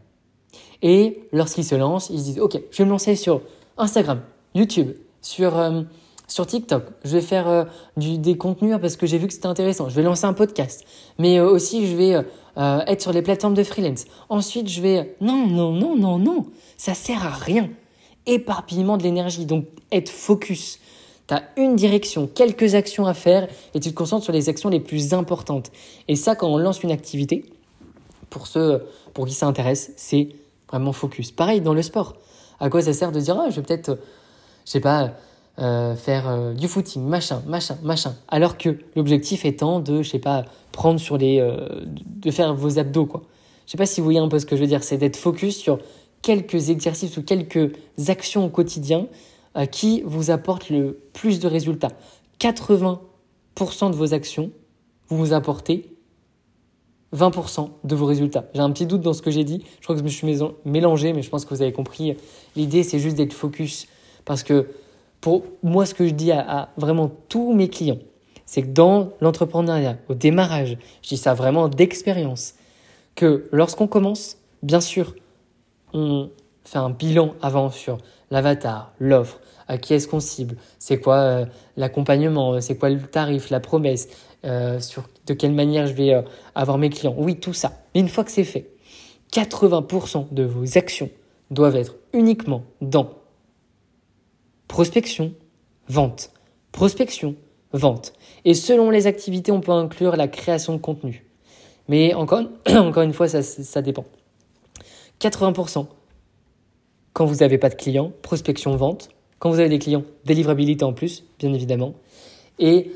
Et 0.83 1.23
lorsqu'ils 1.33 1.65
se 1.65 1.75
lancent, 1.75 2.11
ils 2.11 2.19
se 2.19 2.25
disent, 2.25 2.41
ok, 2.41 2.61
je 2.71 2.79
vais 2.79 2.85
me 2.85 2.91
lancer 2.91 3.17
sur 3.17 3.41
Instagram, 3.79 4.21
YouTube, 4.55 4.93
sur, 5.23 5.59
euh, 5.59 5.83
sur 6.29 6.47
TikTok. 6.47 6.85
Je 7.05 7.17
vais 7.17 7.23
faire 7.23 7.49
euh, 7.49 7.65
des 7.97 8.37
contenus 8.37 8.77
parce 8.81 8.97
que 8.97 9.07
j'ai 9.07 9.19
vu 9.19 9.27
que 9.27 9.33
c'était 9.33 9.47
intéressant. 9.47 9.88
Je 9.88 9.97
vais 9.97 10.03
lancer 10.03 10.27
un 10.27 10.35
podcast. 10.35 10.85
Mais 11.19 11.38
euh, 11.38 11.49
aussi, 11.49 11.87
je 11.87 11.97
vais 11.97 12.25
être 12.57 13.00
sur 13.00 13.12
les 13.12 13.23
plateformes 13.23 13.55
de 13.55 13.62
freelance. 13.62 14.05
Ensuite, 14.29 14.69
je 14.69 14.81
vais... 14.81 15.17
Non, 15.21 15.47
non, 15.47 15.73
non, 15.73 15.97
non, 15.97 16.19
non. 16.19 16.47
Ça 16.77 16.93
sert 16.93 17.25
à 17.25 17.31
rien. 17.31 17.71
Éparpillement 18.27 18.99
de 18.99 19.05
l'énergie. 19.05 19.47
Donc, 19.47 19.67
être 19.93 20.11
focus. 20.11 20.81
Tu 21.29 21.35
as 21.35 21.43
une 21.57 21.77
direction, 21.77 22.27
quelques 22.27 22.75
actions 22.75 23.07
à 23.07 23.15
faire 23.15 23.49
et 23.75 23.81
tu 23.81 23.91
te 23.91 23.95
concentres 23.95 24.25
sur 24.25 24.33
les 24.33 24.49
actions 24.49 24.71
les 24.71 24.81
plus 24.81 25.13
importantes. 25.15 25.71
Et 26.09 26.17
ça, 26.17 26.35
quand 26.35 26.49
on 26.49 26.59
lance 26.59 26.83
une 26.83 26.91
activité, 26.91 27.45
pour 28.31 28.47
ceux 28.47 28.83
pour 29.15 29.27
qui 29.27 29.35
ça 29.35 29.47
intéresse, 29.47 29.93
c'est 29.97 30.29
vraiment 30.69 30.93
focus. 30.93 31.31
Pareil 31.31 31.61
dans 31.61 31.75
le 31.75 31.83
sport. 31.83 32.17
À 32.61 32.71
quoi 32.71 32.83
ça 32.83 32.93
sert 32.93 33.13
de 33.13 33.21
dire, 33.21 33.39
ah, 33.39 33.51
je 33.51 33.57
vais 33.57 33.63
peut-être, 33.63 33.99
je 34.65 34.71
sais 34.71 34.81
pas, 34.81 35.13
euh, 35.59 35.97
faire 35.97 36.29
euh, 36.29 36.55
du 36.55 36.69
footing, 36.69 37.03
machin, 37.03 37.43
machin, 37.47 37.77
machin. 37.83 38.15
Alors 38.29 38.59
que 38.59 38.79
l'objectif 38.97 39.45
étant 39.45 39.81
de, 39.81 40.03
je 40.03 40.11
sais 40.11 40.19
pas, 40.19 40.45
prendre 40.73 41.01
sur 41.01 41.19
les, 41.19 41.41
euh, 41.41 41.69
de 41.85 42.31
faire 42.31 42.55
vos 42.55 42.79
abdos, 42.79 43.07
quoi. 43.07 43.23
Je 43.67 43.73
sais 43.73 43.79
pas 43.79 43.87
si 43.87 44.01
vous 44.01 44.05
voyez 44.05 44.21
un 44.21 44.29
peu 44.29 44.39
ce 44.39 44.47
que 44.47 44.57
je 44.57 44.63
veux 44.63 44.67
dire, 44.67 44.83
c'est 44.83 44.97
d'être 44.97 45.17
focus 45.17 45.57
sur 45.57 45.79
quelques 46.23 46.71
exercices 46.71 47.17
ou 47.17 47.23
quelques 47.23 47.73
actions 48.09 48.47
au 48.47 48.49
quotidien 48.49 49.07
qui 49.71 50.02
vous 50.05 50.31
apportent 50.31 50.71
le 50.71 51.00
plus 51.12 51.40
de 51.40 51.49
résultats. 51.49 51.90
80% 52.40 52.99
de 53.90 53.97
vos 53.97 54.14
actions, 54.14 54.50
vous 55.09 55.17
vous 55.17 55.33
apportez 55.33 55.99
20% 57.14 57.71
de 57.85 57.95
vos 57.95 58.07
résultats. 58.07 58.45
J'ai 58.55 58.61
un 58.61 58.71
petit 58.71 58.87
doute 58.87 59.00
dans 59.00 59.12
ce 59.12 59.23
que 59.23 59.31
j'ai 59.31 59.45
dit. 59.45 59.64
Je 59.78 59.85
crois 59.85 59.95
que 59.95 60.00
je 60.00 60.05
me 60.05 60.11
suis 60.11 60.26
mélangé, 60.64 61.12
mais 61.12 61.23
je 61.23 61.31
pense 61.31 61.45
que 61.45 61.55
vous 61.55 61.62
avez 61.62 61.73
compris. 61.73 62.17
L'idée, 62.55 62.83
c'est 62.83 62.99
juste 62.99 63.17
d'être 63.17 63.33
focus. 63.33 63.87
Parce 64.25 64.43
que 64.43 64.69
pour 65.21 65.45
moi, 65.62 65.87
ce 65.87 65.95
que 65.95 66.07
je 66.07 66.12
dis 66.12 66.33
à, 66.33 66.71
vraiment 66.76 67.11
tous 67.28 67.55
mes 67.55 67.69
clients, 67.69 67.99
c'est 68.44 68.62
que 68.62 68.68
dans 68.68 69.11
l'entrepreneuriat, 69.20 69.99
au 70.09 70.14
démarrage, 70.14 70.79
je 71.03 71.09
dis 71.09 71.16
ça 71.16 71.35
vraiment 71.35 71.68
d'expérience, 71.68 72.55
que 73.14 73.49
lorsqu'on 73.53 73.87
commence, 73.87 74.37
bien 74.62 74.81
sûr, 74.81 75.14
on 75.92 76.31
fait 76.64 76.79
un 76.79 76.90
bilan 76.90 77.35
avant 77.40 77.70
sur 77.70 77.99
l'avatar, 78.31 78.93
l'offre, 78.99 79.41
à 79.69 79.79
qui 79.79 79.95
est-ce 79.95 80.09
qu'on 80.09 80.21
cible, 80.21 80.57
c'est 80.79 80.99
quoi 80.99 81.17
euh, 81.17 81.47
l'accompagnement, 81.77 82.61
c'est 82.61 82.77
quoi 82.77 82.88
le 82.91 83.01
tarif, 83.01 83.51
la 83.51 83.61
promesse, 83.61 84.09
euh, 84.45 84.81
sur 84.81 85.05
de 85.27 85.35
quelle 85.35 85.53
manière 85.53 85.87
je 85.87 85.93
vais 85.93 86.14
euh, 86.14 86.23
avoir 86.55 86.79
mes 86.79 86.91
clients. 86.91 87.14
Oui, 87.17 87.37
tout 87.37 87.53
ça. 87.53 87.73
Mais 87.95 88.01
une 88.01 88.09
fois 88.09 88.25
que 88.25 88.31
c'est 88.31 88.45
fait, 88.45 88.71
80% 89.33 90.33
de 90.33 90.45
vos 90.45 90.79
actions 90.79 91.11
doivent 91.51 91.77
être 91.77 91.97
uniquement 92.12 92.62
dans 92.81 93.11
prospection, 94.69 95.33
vente, 95.88 96.31
prospection, 96.73 97.35
vente. 97.73 98.14
Et 98.45 98.55
selon 98.55 98.91
les 98.91 99.07
activités, 99.07 99.53
on 99.53 99.61
peut 99.61 99.73
inclure 99.73 100.17
la 100.17 100.29
création 100.29 100.73
de 100.73 100.79
contenu. 100.79 101.27
Mais 101.88 102.14
encore, 102.14 102.43
encore 102.69 103.03
une 103.03 103.12
fois, 103.12 103.29
ça 103.29 103.83
dépend. 103.83 104.05
80% 105.21 105.87
quand 107.18 107.26
vous 107.26 107.38
n'avez 107.38 107.59
pas 107.59 107.68
de 107.68 107.74
clients, 107.74 108.12
prospection, 108.22 108.76
vente. 108.76 109.09
Quand 109.40 109.50
vous 109.50 109.59
avez 109.59 109.68
des 109.68 109.81
clients, 109.81 110.04
délivrabilité 110.24 110.85
en 110.85 110.92
plus, 110.92 111.24
bien 111.40 111.52
évidemment. 111.52 111.94
Et 112.61 112.92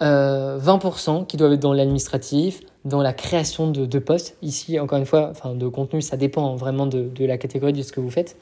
20% 0.00 0.02
euh, 0.02 1.24
qui 1.26 1.36
doivent 1.36 1.52
être 1.52 1.60
dans 1.60 1.72
l'administratif, 1.72 2.58
dans 2.84 3.00
la 3.02 3.12
création 3.12 3.70
de, 3.70 3.86
de, 3.86 3.98
postes. 4.00 4.36
Ici, 4.42 4.80
encore 4.80 4.98
une 4.98 5.06
fois, 5.06 5.28
enfin, 5.30 5.54
de 5.54 5.68
contenu, 5.68 6.02
ça 6.02 6.16
dépend 6.16 6.56
vraiment 6.56 6.86
de, 6.86 7.02
de, 7.02 7.24
la 7.24 7.38
catégorie 7.38 7.72
de 7.72 7.82
ce 7.82 7.92
que 7.92 8.00
vous 8.00 8.10
faites. 8.10 8.36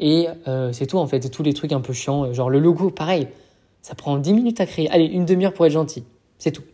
Et 0.00 0.26
euh, 0.48 0.72
c'est 0.72 0.86
tout 0.86 0.98
en 0.98 1.06
fait, 1.06 1.30
tous 1.30 1.44
les 1.44 1.54
trucs 1.54 1.70
un 1.70 1.80
peu 1.80 1.92
chiants, 1.92 2.24
euh, 2.24 2.32
genre 2.32 2.50
le 2.50 2.58
logo, 2.58 2.90
pareil, 2.90 3.28
ça 3.80 3.94
prend 3.94 4.16
10 4.16 4.32
minutes 4.32 4.60
à 4.60 4.66
créer. 4.66 4.90
Allez, 4.90 5.04
une 5.04 5.24
demi-heure 5.24 5.54
pour 5.54 5.66
être 5.66 5.72
gentil, 5.72 6.02
c'est 6.36 6.50
tout. 6.50 6.64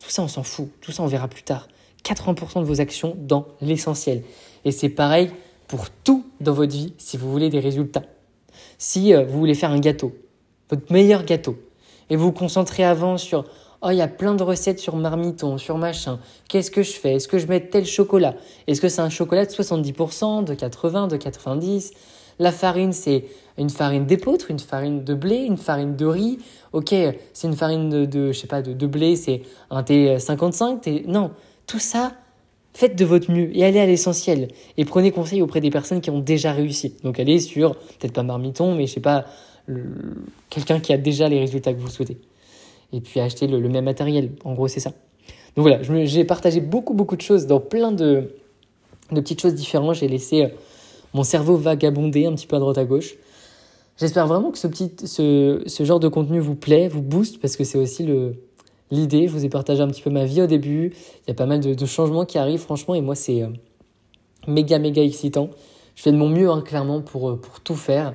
Tout 0.00 0.10
ça, 0.10 0.22
on 0.22 0.28
s'en 0.28 0.42
fout, 0.42 0.68
tout 0.82 0.92
ça, 0.92 1.02
on 1.02 1.06
verra 1.06 1.28
plus 1.28 1.44
tard. 1.44 1.66
80% 2.04 2.60
de 2.60 2.66
vos 2.66 2.82
actions 2.82 3.16
dans 3.18 3.46
l'essentiel. 3.62 4.22
Et 4.66 4.70
c'est 4.70 4.90
pareil 4.90 5.30
pour 5.72 5.88
tout 5.88 6.26
dans 6.42 6.52
votre 6.52 6.72
vie 6.72 6.92
si 6.98 7.16
vous 7.16 7.32
voulez 7.32 7.48
des 7.48 7.58
résultats. 7.58 8.02
Si 8.76 9.14
vous 9.14 9.38
voulez 9.38 9.54
faire 9.54 9.70
un 9.70 9.80
gâteau, 9.80 10.12
votre 10.68 10.92
meilleur 10.92 11.24
gâteau, 11.24 11.56
et 12.10 12.16
vous 12.16 12.26
vous 12.26 12.32
concentrez 12.32 12.84
avant 12.84 13.16
sur 13.16 13.46
Oh, 13.80 13.88
il 13.90 13.96
y 13.96 14.02
a 14.02 14.06
plein 14.06 14.34
de 14.34 14.42
recettes 14.42 14.78
sur 14.78 14.96
marmiton, 14.96 15.56
sur 15.56 15.78
machin. 15.78 16.20
Qu'est-ce 16.48 16.70
que 16.70 16.82
je 16.82 16.92
fais? 16.92 17.14
Est-ce 17.14 17.26
que 17.26 17.38
je 17.38 17.46
mets 17.46 17.58
tel 17.58 17.86
chocolat? 17.86 18.34
Est-ce 18.66 18.82
que 18.82 18.90
c'est 18.90 19.00
un 19.00 19.08
chocolat 19.08 19.46
de 19.46 19.50
70%, 19.50 20.44
de 20.44 20.54
80%, 20.54 21.08
de 21.08 21.16
90% 21.16 21.92
La 22.38 22.52
farine, 22.52 22.92
c'est 22.92 23.24
une 23.56 23.70
farine 23.70 24.04
d'épeautre, 24.04 24.50
une 24.50 24.60
farine 24.60 25.02
de 25.02 25.14
blé, 25.14 25.36
une 25.36 25.56
farine 25.56 25.96
de 25.96 26.04
riz. 26.04 26.38
Ok, 26.74 26.94
c'est 27.32 27.48
une 27.48 27.56
farine 27.56 27.88
de, 27.88 28.04
de, 28.04 28.30
je 28.30 28.38
sais 28.38 28.46
pas, 28.46 28.60
de, 28.60 28.74
de 28.74 28.86
blé, 28.86 29.16
c'est 29.16 29.40
un 29.70 29.82
T55. 29.82 30.80
T... 30.80 31.04
Non, 31.08 31.30
tout 31.66 31.80
ça, 31.80 32.12
faites 32.74 32.96
de 32.96 33.04
votre 33.04 33.30
mieux 33.30 33.56
et 33.56 33.64
allez 33.64 33.80
à 33.80 33.86
l'essentiel. 33.86 34.48
Et 34.76 34.84
prenez 34.84 35.10
conseil 35.10 35.42
auprès 35.42 35.60
des 35.60 35.70
personnes 35.70 36.00
qui 36.00 36.10
ont 36.10 36.20
déjà 36.20 36.52
réussi. 36.52 36.94
Donc 37.02 37.20
allez 37.20 37.38
sur, 37.40 37.76
peut-être 37.76 38.12
pas 38.12 38.22
marmiton, 38.22 38.74
mais 38.74 38.86
je 38.86 38.94
sais 38.94 39.00
pas, 39.00 39.26
quelqu'un 40.50 40.80
qui 40.80 40.92
a 40.92 40.98
déjà 40.98 41.28
les 41.28 41.38
résultats 41.38 41.72
que 41.72 41.78
vous 41.78 41.88
souhaitez 41.88 42.18
et 42.92 43.00
puis 43.00 43.20
acheter 43.20 43.46
le, 43.46 43.68
même 43.68 43.84
matériel. 43.84 44.30
En 44.44 44.54
gros, 44.54 44.68
c'est 44.68 44.80
ça. 44.80 44.90
Donc 45.56 45.66
voilà, 45.66 45.80
j'ai 46.04 46.24
partagé 46.24 46.60
beaucoup, 46.60 46.94
beaucoup 46.94 47.16
de 47.16 47.22
choses 47.22 47.46
dans 47.46 47.60
plein 47.60 47.92
de, 47.92 48.34
de 49.10 49.20
petites 49.20 49.40
choses 49.40 49.54
différentes. 49.54 49.96
J'ai 49.96 50.08
laissé 50.08 50.44
euh, 50.44 50.48
mon 51.14 51.22
cerveau 51.22 51.56
vagabonder 51.56 52.26
un 52.26 52.34
petit 52.34 52.46
peu 52.46 52.56
à 52.56 52.58
droite 52.58 52.78
à 52.78 52.84
gauche. 52.84 53.14
J'espère 53.98 54.26
vraiment 54.26 54.50
que 54.50 54.58
ce, 54.58 54.66
petit, 54.66 54.90
ce, 55.04 55.62
ce, 55.66 55.84
genre 55.84 56.00
de 56.00 56.08
contenu 56.08 56.38
vous 56.38 56.54
plaît, 56.54 56.88
vous 56.88 57.02
booste, 57.02 57.40
parce 57.40 57.56
que 57.56 57.64
c'est 57.64 57.78
aussi 57.78 58.04
le, 58.04 58.36
l'idée. 58.92 59.26
Je 59.26 59.32
vous 59.32 59.44
ai 59.44 59.48
partagé 59.48 59.82
un 59.82 59.88
petit 59.88 60.02
peu 60.02 60.10
ma 60.10 60.24
vie 60.24 60.42
au 60.42 60.46
début. 60.46 60.92
Il 61.26 61.28
y 61.28 61.30
a 61.32 61.34
pas 61.34 61.46
mal 61.46 61.58
de, 61.58 61.86
changements 61.86 62.24
qui 62.24 62.38
arrivent, 62.38 62.60
franchement, 62.60 62.94
et 62.94 63.00
moi, 63.00 63.16
c'est 63.16 63.42
euh, 63.42 63.48
méga, 64.46 64.78
méga 64.78 65.02
excitant. 65.02 65.50
Je 65.96 66.02
fais 66.02 66.12
de 66.12 66.16
mon 66.16 66.28
mieux, 66.28 66.48
hein, 66.48 66.62
clairement, 66.64 67.00
pour, 67.00 67.30
euh, 67.30 67.36
pour 67.36 67.58
tout 67.60 67.74
faire. 67.74 68.14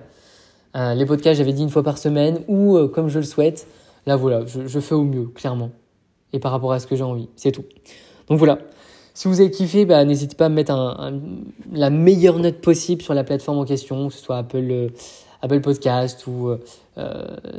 les 0.74 1.06
podcasts, 1.06 1.38
j'avais 1.38 1.54
dit 1.54 1.64
une 1.64 1.70
fois 1.70 1.84
par 1.84 1.98
semaine, 1.98 2.44
ou 2.48 2.78
comme 2.88 3.10
je 3.10 3.20
le 3.20 3.26
souhaite. 3.26 3.68
Là, 4.08 4.16
voilà, 4.16 4.46
je, 4.46 4.80
fais 4.80 4.96
au 4.96 5.04
mieux, 5.04 5.26
clairement. 5.26 5.72
Et 6.32 6.40
par 6.40 6.54
rapport 6.54 6.72
à 6.72 6.80
ce 6.80 6.88
que 6.88 6.96
j'ai 6.96 7.04
envie, 7.04 7.28
c'est 7.36 7.52
tout. 7.52 7.66
Donc 8.30 8.40
voilà. 8.40 8.60
Si 9.14 9.28
vous 9.28 9.42
avez 9.42 9.52
kiffé, 9.52 9.84
bah, 9.84 10.06
n'hésitez 10.06 10.36
pas 10.36 10.46
à 10.46 10.50
mettre 10.50 10.72
la 11.74 11.90
meilleure 11.90 12.40
note 12.40 12.62
possible 12.62 13.02
sur 13.02 13.14
la 13.14 13.24
plateforme 13.24 13.58
en 13.58 13.66
question, 13.66 14.08
que 14.08 14.14
ce 14.14 14.24
soit 14.24 14.38
Apple, 14.38 14.68
euh, 14.70 14.90
Apple 15.42 15.62
Podcast 15.62 16.26
ou 16.28 16.52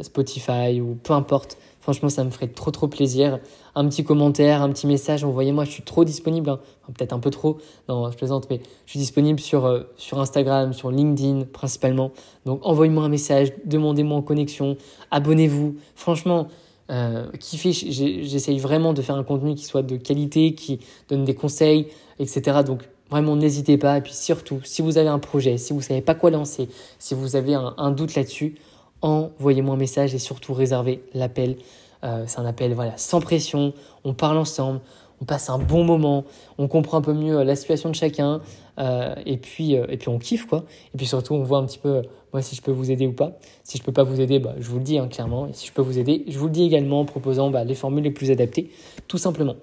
Spotify 0.03 0.81
ou 0.81 0.95
peu 0.95 1.13
importe. 1.13 1.59
Franchement, 1.89 2.11
ça 2.11 2.23
me 2.23 2.29
ferait 2.29 2.49
trop 2.49 2.71
trop 2.71 2.87
plaisir. 2.87 3.39
Un 3.75 3.89
petit 3.89 4.05
commentaire, 4.05 4.61
un 4.61 4.69
petit 4.69 4.87
message, 4.87 5.25
envoyez-moi. 5.25 5.65
Je 5.65 5.71
suis 5.71 5.83
trop 5.83 6.05
disponible, 6.05 6.51
hein. 6.51 6.61
peut-être 6.89 7.15
un 7.15 7.19
peu 7.19 7.31
trop. 7.31 7.57
Non, 7.89 8.11
je 8.11 8.17
plaisante, 8.19 8.47
mais 8.51 8.61
je 8.85 8.91
suis 8.91 8.99
disponible 8.99 9.41
sur, 9.41 9.65
euh, 9.65 9.85
sur 9.97 10.21
Instagram, 10.21 10.75
sur 10.75 10.91
LinkedIn 10.91 11.47
principalement. 11.51 12.13
Donc 12.45 12.61
envoyez-moi 12.63 13.05
un 13.05 13.09
message, 13.09 13.55
demandez-moi 13.65 14.19
en 14.19 14.21
connexion, 14.21 14.77
abonnez-vous. 15.11 15.77
Franchement, 15.95 16.49
euh, 16.91 17.31
kiffez. 17.41 17.73
J'essaye 17.73 18.59
vraiment 18.59 18.93
de 18.93 19.01
faire 19.01 19.17
un 19.17 19.25
contenu 19.25 19.55
qui 19.55 19.65
soit 19.65 19.83
de 19.83 19.97
qualité, 19.97 20.55
qui 20.55 20.81
donne 21.09 21.25
des 21.25 21.35
conseils, 21.35 21.87
etc. 22.19 22.59
Donc 22.67 22.83
Vraiment, 23.11 23.37
n'hésitez 23.37 23.79
pas. 23.79 23.99
Et 23.99 24.01
puis 24.01 24.13
surtout, 24.13 24.61
si 24.65 24.83
vous 24.83 24.99
avez 24.99 25.09
un 25.09 25.19
projet, 25.19 25.57
si 25.59 25.73
vous 25.73 25.79
ne 25.79 25.85
savez 25.85 26.03
pas 26.03 26.15
quoi 26.15 26.31
lancer, 26.31 26.69
si 26.99 27.15
vous 27.15 27.37
avez 27.37 27.55
un 27.55 27.91
doute 27.91 28.15
là-dessus, 28.15 28.57
envoyez-moi 29.03 29.75
un 29.75 29.79
message 29.79 30.15
et 30.15 30.19
surtout 30.19 30.55
réservez 30.55 31.03
l'appel. 31.15 31.57
Euh, 32.05 32.25
c'est 32.27 32.39
un 32.39 32.47
appel 32.47 32.75
voilà, 32.75 32.97
sans 32.97 33.21
pression, 33.21 33.73
on 34.05 34.15
parle 34.15 34.39
ensemble, 34.39 34.81
on 35.21 35.25
passe 35.25 35.51
un 35.51 35.59
bon 35.59 35.83
moment, 35.83 36.25
on 36.57 36.69
comprend 36.69 36.99
un 36.99 37.03
peu 37.03 37.13
mieux 37.13 37.39
euh, 37.39 37.45
la 37.45 37.57
situation 37.57 37.91
de 37.91 37.95
chacun 37.95 38.41
euh, 38.79 39.15
et, 39.27 39.37
puis, 39.37 39.73
et 39.73 39.97
puis 39.97 40.09
on 40.09 40.19
kiffe 40.19 40.47
quoi. 40.47 40.65
Et 40.95 40.97
puis 40.97 41.07
surtout 41.07 41.35
on 41.35 41.43
voit 41.43 41.59
un 41.59 41.67
petit 41.67 41.79
peu 41.79 42.03
moi 42.33 42.41
si 42.41 42.55
je 42.55 42.63
peux 42.63 42.71
vous 42.71 42.91
aider 42.91 43.07
ou 43.07 43.13
pas. 43.13 43.33
Si 43.65 43.79
je 43.79 43.83
peux 43.83 43.93
pas 43.93 44.05
vous 44.05 44.21
aider, 44.21 44.39
bah, 44.39 44.55
je 44.61 44.69
vous 44.69 44.79
le 44.79 44.85
dis 44.85 44.99
hein, 44.99 45.09
clairement. 45.09 45.49
Et 45.49 45.53
si 45.55 45.67
je 45.67 45.73
peux 45.73 45.83
vous 45.83 45.99
aider, 45.99 46.25
je 46.29 46.39
vous 46.39 46.47
le 46.47 46.53
dis 46.53 46.65
également 46.65 47.01
en 47.01 47.05
proposant 47.05 47.51
bah, 47.51 47.65
les 47.65 47.75
formules 47.75 48.05
les 48.05 48.13
plus 48.13 48.31
adaptées, 48.31 48.71
tout 49.09 49.19
simplement. 49.19 49.57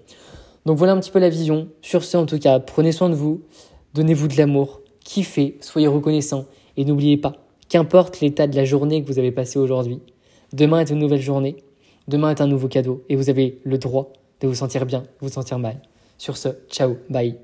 Donc 0.65 0.77
voilà 0.77 0.93
un 0.93 0.99
petit 0.99 1.11
peu 1.11 1.19
la 1.19 1.29
vision. 1.29 1.69
Sur 1.81 2.03
ce 2.03 2.17
en 2.17 2.25
tout 2.25 2.39
cas, 2.39 2.59
prenez 2.59 2.91
soin 2.91 3.09
de 3.09 3.15
vous, 3.15 3.41
donnez-vous 3.93 4.27
de 4.27 4.37
l'amour, 4.37 4.81
kiffez, 5.03 5.57
soyez 5.61 5.87
reconnaissants. 5.87 6.45
Et 6.77 6.83
n'oubliez 6.83 7.15
pas, 7.15 7.45
Qu'importe 7.67 8.19
l'état 8.19 8.47
de 8.47 8.55
la 8.55 8.63
journée 8.63 9.03
que 9.03 9.07
vous 9.07 9.17
avez 9.17 9.31
passée 9.31 9.57
aujourd'hui, 9.57 9.99
demain 10.53 10.81
est 10.81 10.89
une 10.91 10.99
nouvelle 10.99 11.21
journée, 11.21 11.57
demain 12.07 12.29
est 12.29 12.41
un 12.41 12.47
nouveau 12.47 12.67
cadeau. 12.67 13.03
Et 13.09 13.15
vous 13.15 13.29
avez 13.29 13.59
le 13.63 13.77
droit 13.77 14.13
de 14.41 14.47
vous 14.47 14.55
sentir 14.55 14.85
bien, 14.85 15.03
vous 15.19 15.29
sentir 15.29 15.57
mal. 15.57 15.81
Sur 16.17 16.37
ce, 16.37 16.49
ciao, 16.69 16.97
bye. 17.09 17.37